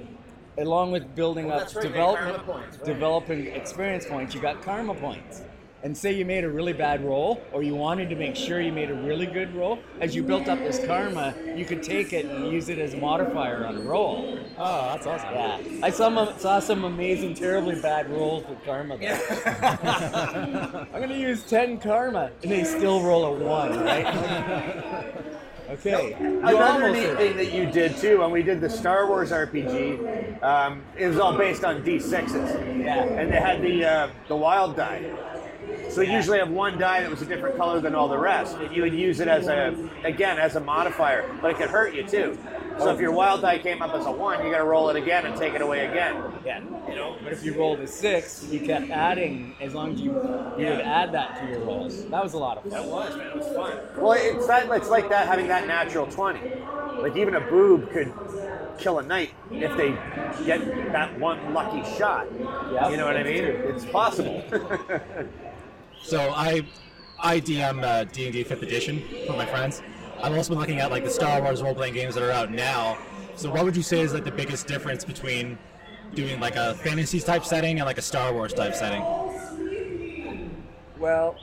along 0.60 0.92
with 0.92 1.14
building 1.14 1.46
oh, 1.50 1.54
up 1.54 1.60
that's 1.60 1.74
right, 1.74 1.82
development, 1.82 2.44
points, 2.46 2.76
right. 2.76 2.86
developing 2.86 3.46
experience 3.48 4.06
points, 4.06 4.34
you 4.34 4.40
got 4.40 4.62
karma 4.62 4.94
points. 4.94 5.42
And 5.82 5.96
say 5.96 6.12
you 6.12 6.26
made 6.26 6.44
a 6.44 6.50
really 6.50 6.74
bad 6.74 7.02
roll, 7.02 7.42
or 7.52 7.62
you 7.62 7.74
wanted 7.74 8.10
to 8.10 8.14
make 8.14 8.36
sure 8.36 8.60
you 8.60 8.70
made 8.70 8.90
a 8.90 8.94
really 8.94 9.24
good 9.24 9.54
roll, 9.54 9.78
as 9.98 10.14
you 10.14 10.22
built 10.22 10.46
up 10.46 10.58
this 10.58 10.78
karma, 10.84 11.34
you 11.56 11.64
could 11.64 11.82
take 11.82 12.12
it 12.12 12.26
and 12.26 12.52
use 12.52 12.68
it 12.68 12.78
as 12.78 12.92
a 12.92 12.98
modifier 12.98 13.64
on 13.64 13.78
a 13.78 13.80
roll. 13.80 14.38
Oh, 14.58 14.92
that's 14.92 15.06
awesome. 15.06 15.34
Yeah, 15.34 15.58
I 15.82 15.88
saw, 15.88 16.14
some- 16.14 16.38
saw 16.38 16.60
some 16.60 16.84
amazing, 16.84 17.32
terribly 17.32 17.80
bad 17.80 18.10
rolls 18.10 18.44
with 18.46 18.62
karma. 18.62 18.98
Though. 18.98 20.86
I'm 20.92 21.00
gonna 21.00 21.16
use 21.16 21.44
ten 21.44 21.80
karma, 21.80 22.30
and 22.42 22.52
they 22.52 22.64
still 22.64 23.02
roll 23.02 23.24
a 23.24 23.32
one, 23.32 23.82
right? 23.82 25.14
okay. 25.70 26.16
You 26.20 26.38
Another 26.38 26.90
neat 26.90 27.16
thing 27.16 27.36
that 27.36 27.52
you 27.52 27.66
did 27.66 27.96
too, 27.96 28.20
when 28.20 28.30
we 28.30 28.42
did 28.42 28.60
the 28.60 28.70
Star 28.70 29.06
Wars 29.06 29.30
RPG, 29.30 30.42
um, 30.42 30.82
it 30.96 31.06
was 31.06 31.18
all 31.18 31.36
based 31.36 31.64
on 31.64 31.82
D6s. 31.82 32.84
Yeah. 32.84 33.04
And 33.04 33.32
they 33.32 33.40
had 33.40 33.62
the 33.62 33.84
uh, 33.84 34.10
the 34.28 34.36
wild 34.36 34.76
die. 34.76 35.04
So 35.90 36.02
you 36.02 36.12
usually 36.12 36.38
have 36.38 36.50
one 36.50 36.78
die 36.78 37.00
that 37.00 37.10
was 37.10 37.22
a 37.22 37.26
different 37.26 37.56
color 37.56 37.80
than 37.80 37.94
all 37.94 38.08
the 38.08 38.18
rest, 38.18 38.56
and 38.56 38.74
you 38.74 38.82
would 38.82 38.94
use 38.94 39.20
it 39.20 39.28
as 39.28 39.48
a 39.48 39.90
again 40.04 40.38
as 40.38 40.56
a 40.56 40.60
modifier, 40.60 41.28
but 41.42 41.50
it 41.50 41.56
could 41.56 41.70
hurt 41.70 41.94
you 41.94 42.06
too. 42.06 42.38
So 42.80 42.90
if 42.94 43.00
your 43.00 43.12
wild 43.12 43.42
die 43.42 43.58
came 43.58 43.82
up 43.82 43.94
as 43.94 44.06
a 44.06 44.10
one, 44.10 44.44
you 44.44 44.50
got 44.50 44.58
to 44.58 44.64
roll 44.64 44.88
it 44.88 44.96
again 44.96 45.26
and 45.26 45.36
take 45.36 45.54
it 45.54 45.60
away 45.60 45.86
again. 45.86 46.22
Yeah. 46.44 46.60
You 46.88 46.96
know, 46.96 47.16
but 47.22 47.32
if 47.32 47.44
you 47.44 47.54
rolled 47.54 47.80
a 47.80 47.86
six, 47.86 48.46
you 48.50 48.60
kept 48.60 48.90
adding 48.90 49.54
as 49.60 49.74
long 49.74 49.94
as 49.94 50.00
you 50.00 50.12
you 50.58 50.66
would 50.66 50.80
add 50.80 51.12
that 51.12 51.40
to 51.40 51.50
your 51.50 51.60
rolls. 51.60 52.06
That 52.06 52.22
was 52.22 52.32
a 52.32 52.38
lot 52.38 52.56
of 52.56 52.64
fun. 52.64 52.72
That 52.72 52.86
was 52.86 53.16
man, 53.16 53.26
it 53.26 53.36
was 53.36 53.46
fun. 53.54 53.78
Well, 53.96 54.12
it's 54.12 54.46
that 54.46 54.70
it's 54.70 54.88
like 54.88 55.08
that 55.10 55.26
having 55.28 55.46
that 55.48 55.66
natural 55.66 56.06
twenty. 56.06 56.40
Like 57.00 57.16
even 57.16 57.34
a 57.34 57.40
boob 57.40 57.90
could 57.90 58.12
kill 58.78 58.98
a 58.98 59.02
knight 59.02 59.34
if 59.50 59.76
they 59.76 59.90
get 60.44 60.92
that 60.92 61.18
one 61.18 61.54
lucky 61.54 61.82
shot. 61.96 62.26
Yeah, 62.72 62.88
you 62.88 62.96
know 62.96 63.06
what 63.06 63.16
I 63.16 63.22
mean? 63.22 63.44
It's 63.44 63.84
possible. 63.84 64.42
So 66.02 66.32
I, 66.34 66.62
I 67.18 67.40
DM 67.40 67.84
uh, 67.84 68.04
D&D 68.04 68.44
Fifth 68.44 68.62
Edition 68.62 69.02
for 69.26 69.34
my 69.34 69.44
friends. 69.46 69.82
I've 70.22 70.36
also 70.36 70.50
been 70.50 70.58
looking 70.58 70.80
at 70.80 70.90
like 70.90 71.04
the 71.04 71.10
Star 71.10 71.40
Wars 71.40 71.62
role-playing 71.62 71.94
games 71.94 72.14
that 72.14 72.22
are 72.22 72.30
out 72.30 72.50
now. 72.50 72.98
So 73.36 73.50
what 73.50 73.64
would 73.64 73.76
you 73.76 73.82
say 73.82 74.00
is 74.00 74.12
like 74.12 74.24
the 74.24 74.30
biggest 74.30 74.66
difference 74.66 75.04
between 75.04 75.58
doing 76.14 76.40
like 76.40 76.56
a 76.56 76.74
fantasy 76.74 77.20
type 77.20 77.44
setting 77.44 77.78
and 77.78 77.86
like 77.86 77.98
a 77.98 78.02
Star 78.02 78.32
Wars 78.32 78.52
type 78.52 78.74
setting? 78.74 79.02
Well, 80.98 81.36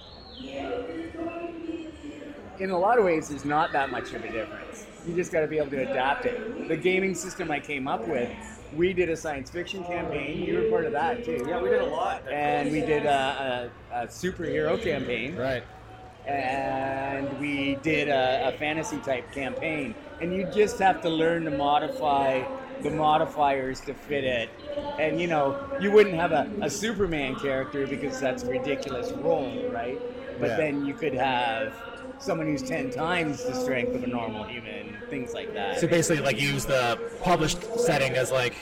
in 2.60 2.70
a 2.70 2.78
lot 2.78 3.00
of 3.00 3.06
ways, 3.06 3.30
there's 3.30 3.46
not 3.46 3.72
that 3.72 3.90
much 3.90 4.14
of 4.14 4.24
a 4.24 4.32
difference. 4.32 4.86
You 5.08 5.16
just 5.16 5.32
got 5.32 5.42
to 5.42 5.48
be 5.48 5.58
able 5.58 5.72
to 5.72 5.90
adapt 5.90 6.26
it. 6.26 6.68
The 6.68 6.78
gaming 6.78 7.16
system 7.16 7.50
I 7.50 7.60
came 7.60 7.88
up 7.88 8.08
with, 8.08 8.30
we 8.76 8.94
did 8.94 9.10
a 9.10 9.16
science 9.16 9.50
fiction 9.50 9.84
campaign. 9.86 10.44
You 10.44 10.60
were 10.60 10.70
part 10.70 10.86
of 10.86 10.92
that 10.92 11.24
too. 11.24 11.46
yeah, 11.48 11.62
we 11.62 11.70
did 11.70 11.82
a 11.82 11.86
lot. 11.86 12.28
And 12.32 12.72
we 12.72 12.82
did 12.82 13.06
a, 13.06 13.72
a, 13.92 14.04
a 14.04 14.08
superhero 14.08 14.82
campaign. 14.82 15.36
Right. 15.36 15.64
And 16.28 17.34
we 17.40 17.76
did 17.76 18.10
a, 18.10 18.50
a 18.50 18.54
fantasy 18.54 19.02
type 19.02 19.32
campaign. 19.32 19.98
And 20.20 20.34
you 20.34 20.46
just 20.46 20.80
have 20.80 21.02
to 21.02 21.10
learn 21.10 21.46
to 21.46 21.52
modify 21.52 22.46
the 22.80 22.92
modifiers 22.92 23.82
to 23.84 23.96
fit 23.96 24.24
it. 24.26 24.52
And 24.98 25.20
you 25.20 25.28
know, 25.28 25.62
you 25.78 25.92
wouldn't 25.92 26.16
have 26.16 26.32
a, 26.32 26.52
a 26.62 26.70
Superman 26.70 27.38
character 27.38 27.88
because 27.88 28.20
that's 28.20 28.44
a 28.44 28.48
ridiculous 28.48 29.14
role, 29.14 29.68
right? 29.70 30.02
But 30.38 30.50
Yeah. 30.50 30.58
then 30.58 30.84
you 30.84 30.96
could 30.96 31.14
have 31.14 31.76
someone 32.20 32.48
who's 32.48 32.64
10 32.64 32.90
times 32.92 33.44
the 33.44 33.54
strength 33.54 33.96
of 33.96 34.04
a 34.04 34.08
normal 34.08 34.44
human, 34.44 34.98
things 35.10 35.34
like 35.34 35.54
that. 35.54 35.80
So 35.80 35.88
basically, 35.88 36.24
like 36.24 36.40
use 36.40 36.66
the 36.66 37.00
published 37.22 37.62
setting 37.80 38.14
as 38.14 38.32
like 38.32 38.56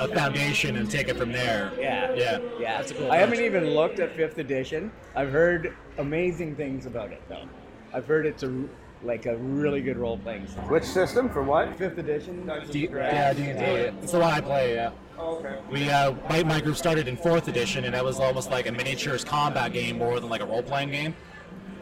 a 0.00 0.08
foundation 0.08 0.76
and 0.76 0.90
take 0.90 1.08
it 1.08 1.16
from 1.16 1.32
there. 1.32 1.72
Yeah. 1.78 2.14
Yeah. 2.14 2.38
Yeah. 2.58 2.78
That's 2.78 2.90
a 2.92 2.94
cool 2.94 3.10
I 3.10 3.16
haven't 3.16 3.40
even 3.40 3.70
looked 3.70 3.98
at 4.00 4.14
fifth 4.16 4.38
edition. 4.38 4.90
I've 5.14 5.30
heard 5.30 5.76
amazing 5.98 6.56
things 6.56 6.86
about 6.86 7.12
it 7.12 7.22
though. 7.28 7.44
I've 7.92 8.06
heard 8.06 8.26
it's 8.26 8.42
a 8.42 8.64
like 9.02 9.26
a 9.26 9.36
really 9.36 9.80
good 9.80 9.96
role 9.96 10.18
playing 10.18 10.46
system. 10.46 10.68
Which 10.68 10.84
system 10.84 11.28
for 11.28 11.42
what? 11.42 11.76
Fifth 11.78 11.98
edition. 11.98 12.50
D- 12.70 12.88
yeah, 12.92 13.32
D&D. 13.32 13.48
It's 13.48 14.10
the 14.12 14.18
one 14.18 14.32
I 14.32 14.40
play. 14.40 14.74
Yeah. 14.74 14.90
okay. 15.18 15.56
We 15.70 15.88
uh, 15.88 16.14
my, 16.28 16.42
my 16.42 16.60
group 16.60 16.76
started 16.76 17.06
in 17.06 17.16
fourth 17.16 17.46
edition, 17.48 17.84
and 17.84 17.94
it 17.94 18.04
was 18.04 18.18
almost 18.18 18.50
like 18.50 18.66
a 18.66 18.72
miniatures 18.72 19.24
combat 19.24 19.72
game 19.72 19.98
more 19.98 20.18
than 20.18 20.28
like 20.28 20.40
a 20.40 20.46
role 20.46 20.62
playing 20.64 20.90
game, 20.90 21.14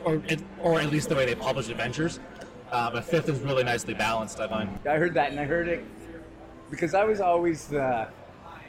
or 0.07 0.23
or 0.61 0.81
at 0.81 0.91
least 0.91 1.09
the 1.11 1.15
way 1.15 1.27
they 1.27 1.35
publish 1.35 1.69
adventures. 1.69 2.21
Uh, 2.71 2.91
but 2.91 3.05
fifth 3.05 3.29
is 3.29 3.41
really 3.41 3.65
nicely 3.65 3.95
balanced, 3.95 4.41
I 4.41 4.49
find. 4.49 4.79
I 4.89 4.97
heard 4.97 5.15
that, 5.15 5.31
and 5.31 5.39
I 5.39 5.45
heard 5.45 5.69
it 5.69 5.85
because 6.71 6.95
I 6.95 7.05
was 7.05 7.21
always 7.21 7.67
the 7.67 8.09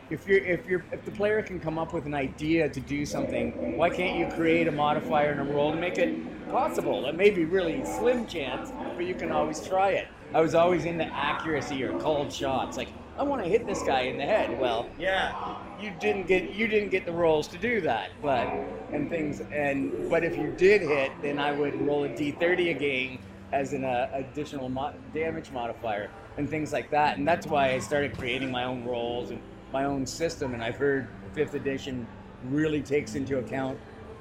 if 0.10 0.28
you're 0.28 0.40
if 0.40 0.66
you're 0.66 0.84
if 0.92 1.06
the 1.06 1.12
player 1.12 1.42
can 1.42 1.60
come 1.60 1.78
up 1.78 1.94
with 1.94 2.06
an 2.06 2.14
idea 2.14 2.68
to 2.70 2.80
do 2.80 3.06
something, 3.06 3.78
why 3.78 3.90
can't 3.90 4.18
you 4.18 4.28
create 4.36 4.68
a 4.68 4.72
modifier 4.72 5.32
in 5.32 5.40
a 5.40 5.44
roll 5.44 5.72
to 5.72 5.78
make 5.78 5.98
it 5.98 6.50
possible? 6.50 7.06
It 7.08 7.16
may 7.16 7.30
be 7.30 7.46
really 7.46 7.84
slim 7.86 8.26
chance, 8.26 8.72
but 8.96 9.06
you 9.06 9.16
can 9.16 9.32
always 9.32 9.66
try 9.66 9.92
it. 9.92 10.08
I 10.34 10.42
was 10.42 10.56
always 10.56 10.86
into 10.86 11.06
accuracy 11.06 11.84
or 11.84 11.98
called 12.00 12.32
shots. 12.34 12.78
Like 12.78 12.90
I 13.18 13.24
want 13.24 13.44
to 13.44 13.50
hit 13.50 13.66
this 13.66 13.82
guy 13.84 14.02
in 14.02 14.18
the 14.18 14.24
head. 14.26 14.60
Well, 14.60 14.88
Yeah. 15.00 15.56
you 15.82 15.92
didn't 16.00 16.28
get 16.28 16.52
you 16.52 16.68
didn't 16.68 16.90
get 16.90 17.06
the 17.06 17.12
rolls 17.12 17.48
to 17.50 17.58
do 17.58 17.82
that, 17.82 18.10
but 18.22 18.48
and 18.92 19.10
things 19.10 19.42
and 19.52 20.10
but 20.10 20.24
if 20.24 20.38
you 20.38 20.54
did 20.58 20.82
hit, 20.82 21.12
then 21.22 21.40
I 21.40 21.52
would 21.52 21.80
roll 21.82 22.04
a 22.04 22.10
d30 22.10 22.72
again 22.76 23.20
as 23.52 23.74
an 23.74 23.84
uh, 23.86 24.10
additional 24.14 24.70
mo- 24.70 24.94
damage 25.14 25.52
modifier 25.52 26.10
and 26.38 26.50
things 26.50 26.72
like 26.74 26.90
that. 26.92 27.18
And 27.18 27.28
that's 27.28 27.48
why 27.48 27.72
I 27.74 27.80
started 27.80 28.18
creating 28.18 28.52
my 28.52 28.66
own 28.66 28.84
rolls 28.86 29.32
and 29.32 29.40
my 29.74 29.86
own 29.86 30.06
system. 30.06 30.54
And 30.54 30.62
I've 30.64 30.76
heard 30.78 31.08
fifth 31.34 31.54
edition 31.56 32.06
really 32.46 32.82
takes 32.82 33.16
into 33.16 33.38
account 33.40 33.80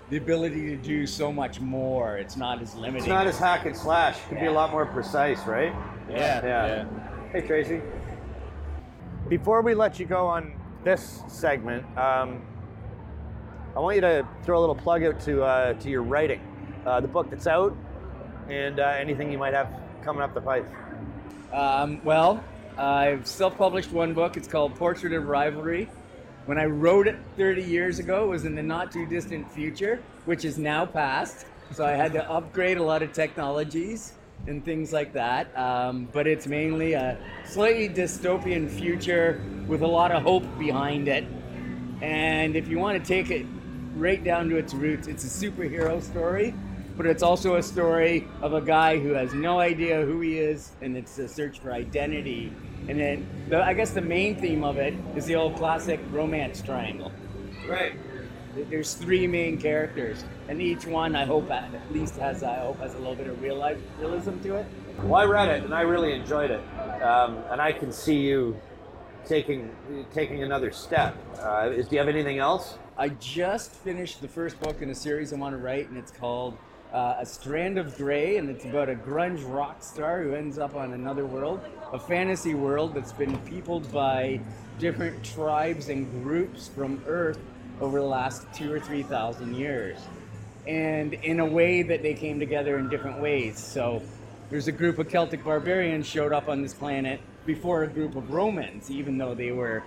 the 0.09 0.17
ability 0.17 0.67
to 0.69 0.76
do 0.76 1.07
so 1.07 1.33
much 1.33 1.61
more. 1.61 2.17
It's 2.19 2.37
not 2.37 2.62
as 2.62 2.75
limited. 2.76 2.99
It's 3.00 3.09
not 3.09 3.26
as 3.26 3.38
hack 3.38 3.67
and 3.67 3.76
slash. 3.76 4.17
It 4.17 4.29
could 4.29 4.41
be 4.41 4.47
a 4.47 4.53
lot 4.53 4.71
more 4.71 4.87
precise, 4.87 5.45
right? 5.47 5.73
yeah, 6.09 6.45
Yeah. 6.47 6.85
Hey, 7.33 7.41
Tracy. 7.47 7.83
Before 9.28 9.61
we 9.61 9.75
let 9.75 9.99
you 9.99 10.06
go 10.06 10.28
on 10.28 10.54
this 10.85 11.25
segment, 11.26 11.85
um, 11.99 12.40
I 13.75 13.80
want 13.80 13.97
you 13.97 14.00
to 14.02 14.28
throw 14.45 14.56
a 14.56 14.61
little 14.61 14.76
plug 14.76 15.02
out 15.02 15.18
to 15.23 15.42
uh, 15.42 15.73
to 15.73 15.90
your 15.90 16.02
writing, 16.02 16.40
uh, 16.87 17.00
the 17.00 17.09
book 17.09 17.28
that's 17.28 17.49
out, 17.49 17.76
and 18.49 18.78
uh, 18.78 18.85
anything 18.85 19.33
you 19.33 19.38
might 19.38 19.52
have 19.52 19.68
coming 20.04 20.23
up 20.23 20.33
the 20.33 20.40
pipe. 20.40 20.64
Um, 21.52 22.00
well, 22.04 22.45
I've 22.78 23.26
self-published 23.26 23.90
one 23.90 24.14
book. 24.14 24.37
It's 24.37 24.47
called 24.47 24.76
Portrait 24.76 25.12
of 25.12 25.26
Rivalry. 25.26 25.88
When 26.45 26.56
I 26.56 26.66
wrote 26.66 27.09
it 27.09 27.16
30 27.37 27.64
years 27.64 27.99
ago, 27.99 28.26
it 28.26 28.28
was 28.28 28.45
in 28.45 28.54
the 28.54 28.62
not 28.62 28.92
too 28.92 29.06
distant 29.06 29.50
future, 29.50 30.00
which 30.26 30.45
is 30.45 30.56
now 30.56 30.87
past. 30.87 31.47
So 31.73 31.85
I 31.85 31.92
had 31.92 32.12
to 32.12 32.30
upgrade 32.30 32.78
a 32.78 32.83
lot 32.83 33.02
of 33.02 33.12
technologies 33.12 34.12
and 34.47 34.65
things 34.65 34.93
like 34.93 35.12
that. 35.12 35.57
Um, 35.57 36.09
but 36.12 36.26
it's 36.26 36.47
mainly 36.47 36.93
a 36.95 37.19
slightly 37.45 37.88
dystopian 37.88 38.69
future 38.71 39.43
with 39.67 39.83
a 39.83 39.87
lot 39.87 40.12
of 40.12 40.23
hope 40.23 40.45
behind 40.59 41.09
it. 41.09 41.25
And 42.03 42.57
if 42.57 42.69
you 42.69 42.79
want 42.79 43.03
to 43.03 43.07
take 43.07 43.31
it 43.31 43.47
right 43.97 44.23
down 44.23 44.49
to 44.50 44.57
its 44.57 44.75
roots, 44.75 45.09
it's 45.09 45.25
a 45.25 45.47
superhero 45.47 46.03
story, 46.03 46.55
but 46.97 47.07
it's 47.07 47.23
also 47.23 47.57
a 47.57 47.62
story 47.62 48.29
of 48.43 48.53
a 48.53 48.61
guy 48.61 48.99
who 48.99 49.11
has 49.11 49.33
no 49.33 49.59
idea 49.59 50.03
who 50.03 50.21
he 50.21 50.38
is, 50.38 50.73
and 50.83 50.97
it's 50.97 51.19
a 51.19 51.29
search 51.29 51.59
for 51.59 51.73
identity. 51.73 52.53
And 52.88 53.00
then, 53.00 53.26
the, 53.49 53.62
I 53.62 53.73
guess 53.73 53.91
the 53.91 54.03
main 54.03 54.37
theme 54.37 54.62
of 54.62 54.76
it 54.76 54.95
is 55.17 55.26
the 55.26 55.35
old 55.35 55.57
classic 55.57 56.00
romance 56.11 56.62
triangle. 56.62 57.11
Right. 57.69 57.95
There's 58.65 58.95
three 58.95 59.27
main 59.27 59.59
characters, 59.59 60.25
and 60.49 60.63
each 60.63 60.87
one 60.87 61.15
I 61.15 61.25
hope 61.25 61.51
at 61.51 61.71
least 61.93 62.17
has 62.17 62.43
I 62.43 62.59
hope 62.61 62.79
has 62.79 62.95
a 62.95 62.99
little 62.99 63.15
bit 63.15 63.27
of 63.27 63.41
real 63.43 63.57
life 63.57 63.79
realism 63.99 64.39
to 64.41 64.57
it. 64.57 64.67
Well, 65.03 65.17
I 65.17 65.25
read 65.25 65.49
it 65.49 65.65
and 65.65 65.75
I 65.75 65.83
really 65.83 66.13
enjoyed 66.13 66.51
it, 66.51 66.63
um, 67.03 67.39
and 67.51 67.61
I 67.61 67.73
can 67.73 67.93
see 67.93 68.17
you 68.17 68.59
taking 69.27 69.71
taking 70.15 70.43
another 70.43 70.71
step. 70.71 71.17
Uh, 71.39 71.71
is, 71.75 71.89
do 71.89 71.97
you 71.97 71.99
have 71.99 72.09
anything 72.09 72.39
else? 72.39 72.79
I 72.97 73.11
just 73.11 73.73
finished 73.73 74.23
the 74.23 74.29
first 74.29 74.59
book 74.61 74.81
in 74.81 74.89
a 74.89 74.95
series 74.95 75.33
I 75.33 75.37
want 75.37 75.53
to 75.53 75.59
write, 75.59 75.91
and 75.91 75.99
it's 75.99 76.11
called 76.11 76.57
uh, 76.95 77.17
A 77.19 77.27
Strand 77.27 77.77
of 77.77 77.95
Grey, 77.97 78.39
and 78.39 78.49
it's 78.49 78.65
about 78.65 78.89
a 78.89 78.95
grunge 78.95 79.47
rock 79.53 79.83
star 79.83 80.23
who 80.23 80.35
ends 80.35 80.59
up 80.59 80.75
on 80.75 80.95
another 80.95 81.27
world, 81.27 81.61
a 81.93 81.99
fantasy 81.99 82.55
world 82.55 82.95
that's 82.95 83.13
been 83.13 83.37
peopled 83.41 83.93
by 83.93 84.41
different 84.79 85.23
tribes 85.23 85.91
and 85.91 86.11
groups 86.23 86.69
from 86.69 87.03
Earth 87.07 87.39
over 87.80 88.00
the 88.00 88.06
last 88.06 88.47
two 88.54 88.73
or 88.73 88.80
three 88.80 89.02
thousand 89.02 89.56
years. 89.56 89.99
And 90.66 91.14
in 91.14 91.40
a 91.40 91.47
way 91.47 91.83
that 91.83 92.02
they 92.02 92.14
came 92.14 92.40
together 92.40 92.78
in 92.78 92.88
different 92.88 93.21
ways. 93.21 93.59
So 93.59 94.02
there's 94.50 94.68
a 94.68 94.73
group 94.73 94.99
of 94.99 95.09
Celtic 95.09 95.45
barbarians 95.45 96.06
showed 96.06 96.33
up 96.33 96.49
on 96.49 96.62
this 96.62 96.75
planet 96.75 97.21
before 97.45 97.85
a 97.85 97.88
group 97.88 98.16
of 98.16 98.30
Romans, 98.30 98.90
even 98.90 99.16
though 99.18 99.35
they 99.35 99.52
were 99.52 99.85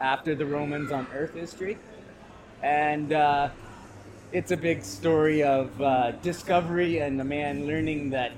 after 0.00 0.34
the 0.34 0.46
Romans 0.46 0.92
on 0.92 1.06
Earth 1.12 1.34
history 1.34 1.76
and 2.62 3.12
uh, 3.12 3.48
it's 4.32 4.50
a 4.50 4.56
big 4.56 4.84
story 4.84 5.42
of 5.42 5.80
uh, 5.80 6.12
discovery 6.22 6.98
and 6.98 7.20
a 7.20 7.24
man 7.24 7.66
learning 7.66 8.10
that 8.10 8.32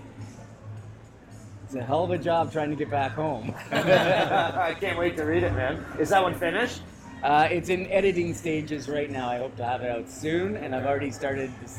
it's 1.65 1.75
a 1.75 1.83
hell 1.83 2.05
of 2.05 2.11
a 2.11 2.19
job 2.19 2.53
trying 2.53 2.71
to 2.71 2.77
get 2.77 2.91
back 2.91 3.13
home. 3.13 3.55
I 3.73 4.77
can't 4.79 4.99
wait 4.99 5.17
to 5.17 5.25
read 5.25 5.43
it, 5.43 5.53
man. 5.55 5.85
Is 5.99 6.11
that 6.11 6.23
one 6.23 6.35
finished? 6.35 6.83
Uh, 7.23 7.49
it's 7.51 7.69
in 7.69 7.87
editing 7.87 8.35
stages 8.35 8.89
right 8.89 9.11
now. 9.11 9.29
I 9.29 9.39
hope 9.39 9.57
to 9.57 9.65
have 9.65 9.83
it 9.83 9.91
out 9.91 10.11
soon, 10.11 10.57
and 10.57 10.75
I've 10.75 10.87
already 10.87 11.11
started 11.11 11.53
this 11.61 11.79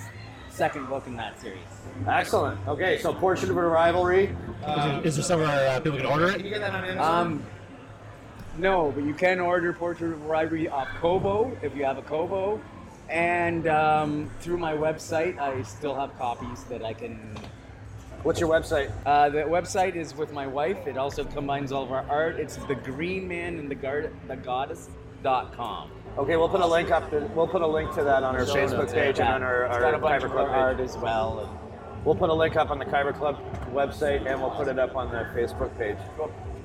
second 0.50 0.88
book 0.88 1.08
in 1.08 1.18
that 1.18 1.40
series. 1.42 1.60
Excellent. 2.08 2.60
Okay, 2.68 3.00
so 3.00 3.14
Portrait 3.14 3.50
of 3.50 3.58
a 3.58 3.62
Rivalry. 3.62 4.26
Is, 4.26 4.86
it, 4.86 5.06
is 5.06 5.16
there 5.16 5.24
somewhere 5.24 5.70
uh, 5.70 5.80
people 5.80 5.98
can 5.98 6.06
order 6.06 6.30
it? 6.30 6.44
you 6.44 6.50
get 6.50 6.62
that 6.62 6.74
on 6.74 6.86
Amazon? 6.86 7.28
Um, 7.28 7.44
no, 8.58 8.92
but 8.92 9.04
you 9.04 9.14
can 9.14 9.40
order 9.40 9.74
Portrait 9.74 10.14
of 10.14 10.22
a 10.22 10.26
Rivalry 10.26 10.70
off 10.70 10.88
Kobo 11.00 11.58
if 11.62 11.76
you 11.76 11.84
have 11.84 11.98
a 11.98 12.04
Kobo. 12.04 12.62
And 13.10 13.68
um, 13.68 14.30
through 14.40 14.58
my 14.58 14.74
website, 14.74 15.38
I 15.38 15.62
still 15.64 15.94
have 15.96 16.18
copies 16.18 16.64
that 16.66 16.84
I 16.84 16.94
can 16.94 17.20
What's 18.24 18.40
your 18.40 18.50
website? 18.50 18.90
Uh, 19.06 19.28
the 19.28 19.40
website 19.40 19.96
is 19.96 20.16
with 20.16 20.32
my 20.32 20.48
wife. 20.48 20.88
It 20.88 20.96
also 20.96 21.26
combines 21.26 21.74
all 21.74 21.84
of 21.84 21.92
our 21.92 22.06
art. 22.10 22.40
It's 22.40 22.56
the 22.56 22.76
Green 22.76 23.28
Man 23.28 23.60
and 23.60 23.70
the, 23.70 23.76
Guard- 23.76 24.16
the 24.30 24.38
Goddess.com. 25.24 25.90
Okay, 26.18 26.36
we'll 26.38 26.50
put 26.50 26.62
a 26.62 26.68
link 26.68 26.92
up. 26.92 27.10
To, 27.10 27.20
we'll 27.34 27.48
put 27.48 27.62
a 27.62 27.68
link 27.68 27.94
to 27.96 28.04
that 28.04 28.24
on 28.24 28.36
our 28.36 28.46
Show 28.46 28.54
Facebook 28.54 28.94
page 28.94 29.18
yeah. 29.18 29.36
and 29.36 29.44
on 29.44 29.44
our, 29.44 29.66
It's 29.66 29.76
our 29.76 29.82
got 29.82 29.94
a 29.96 29.98
Kyber 29.98 30.26
of 30.26 30.32
Club 30.32 30.50
our 30.50 30.56
art 30.56 30.78
page. 30.78 30.90
as 30.90 30.98
well. 30.98 31.40
And 31.40 32.06
We'll 32.06 32.16
put 32.16 32.30
a 32.30 32.34
link 32.34 32.56
up 32.58 32.70
on 32.70 32.80
the 32.80 32.86
Kyber 32.86 33.16
Club 33.18 33.40
website 33.72 34.30
and 34.30 34.42
we'll 34.42 34.52
put 34.52 34.68
it 34.68 34.78
up 34.78 34.96
on 34.96 35.10
the 35.10 35.26
Facebook 35.34 35.76
page. 35.78 35.98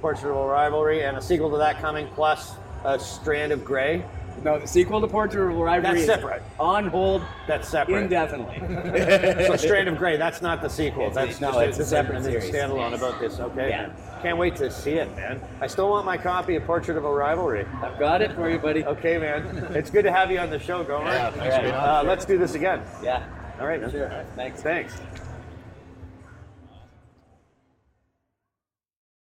Portrait 0.01 0.31
of 0.31 0.37
Rivalry 0.49 1.05
and 1.05 1.17
a 1.17 1.23
sequel 1.23 1.51
to 1.51 1.57
that 1.59 1.81
coming, 1.81 2.09
plus 2.15 2.55
a 2.85 2.99
Strand 2.99 3.53
of 3.53 3.65
Grey. 3.65 4.05
No, 4.45 4.59
the 4.59 4.67
sequel 4.67 5.01
to 5.01 5.07
Portrait 5.09 5.51
of 5.51 5.59
a 5.59 5.63
Rivalry 5.63 5.83
That's 5.83 6.01
is 6.01 6.07
separate. 6.07 6.43
on 6.59 6.87
hold 6.89 7.23
That's 7.47 7.69
separate. 7.69 8.03
indefinitely. 8.03 8.59
so 9.47 9.57
Strand 9.57 9.89
of 9.89 9.99
Grey, 9.99 10.17
that's 10.17 10.41
not 10.43 10.63
the 10.63 10.69
sequel. 10.69 11.07
It's- 11.07 11.15
that's 11.15 11.41
no, 11.41 11.53
just 11.53 11.69
it's 11.69 11.79
a 11.79 11.85
separate 11.85 12.17
and 12.17 12.25
series. 12.25 12.51
standalone 12.51 12.95
about 12.95 13.19
this. 13.21 13.39
Okay. 13.41 13.69
Yeah. 13.71 13.91
Can't 14.23 14.37
wait 14.39 14.57
to 14.57 14.71
see 14.71 14.93
it, 14.95 15.15
man. 15.17 15.41
I 15.61 15.67
still 15.69 15.89
want 15.91 16.05
my 16.05 16.17
copy 16.17 16.57
of 16.57 16.65
Portrait 16.65 16.97
of 16.97 17.05
a 17.05 17.13
Rivalry. 17.13 17.65
I've 17.83 17.99
got 17.99 18.21
it 18.23 18.33
for 18.33 18.51
you, 18.51 18.59
buddy. 18.59 18.85
Okay, 18.85 19.17
man. 19.19 19.69
It's 19.75 19.91
good 19.91 20.03
to 20.03 20.11
have 20.13 20.31
you 20.31 20.39
on 20.41 20.51
the 20.51 20.59
show, 20.59 20.83
Gomer. 20.83 21.11
Yeah, 21.11 21.31
thanks 21.31 21.55
Uh, 21.73 22.03
let's 22.05 22.25
do 22.25 22.37
this 22.39 22.55
again. 22.55 22.83
Yeah. 23.03 23.23
All 23.61 23.67
right, 23.67 23.81
man. 23.81 23.91
Sure. 23.91 24.25
Thanks. 24.35 24.61
Thanks. 24.63 24.95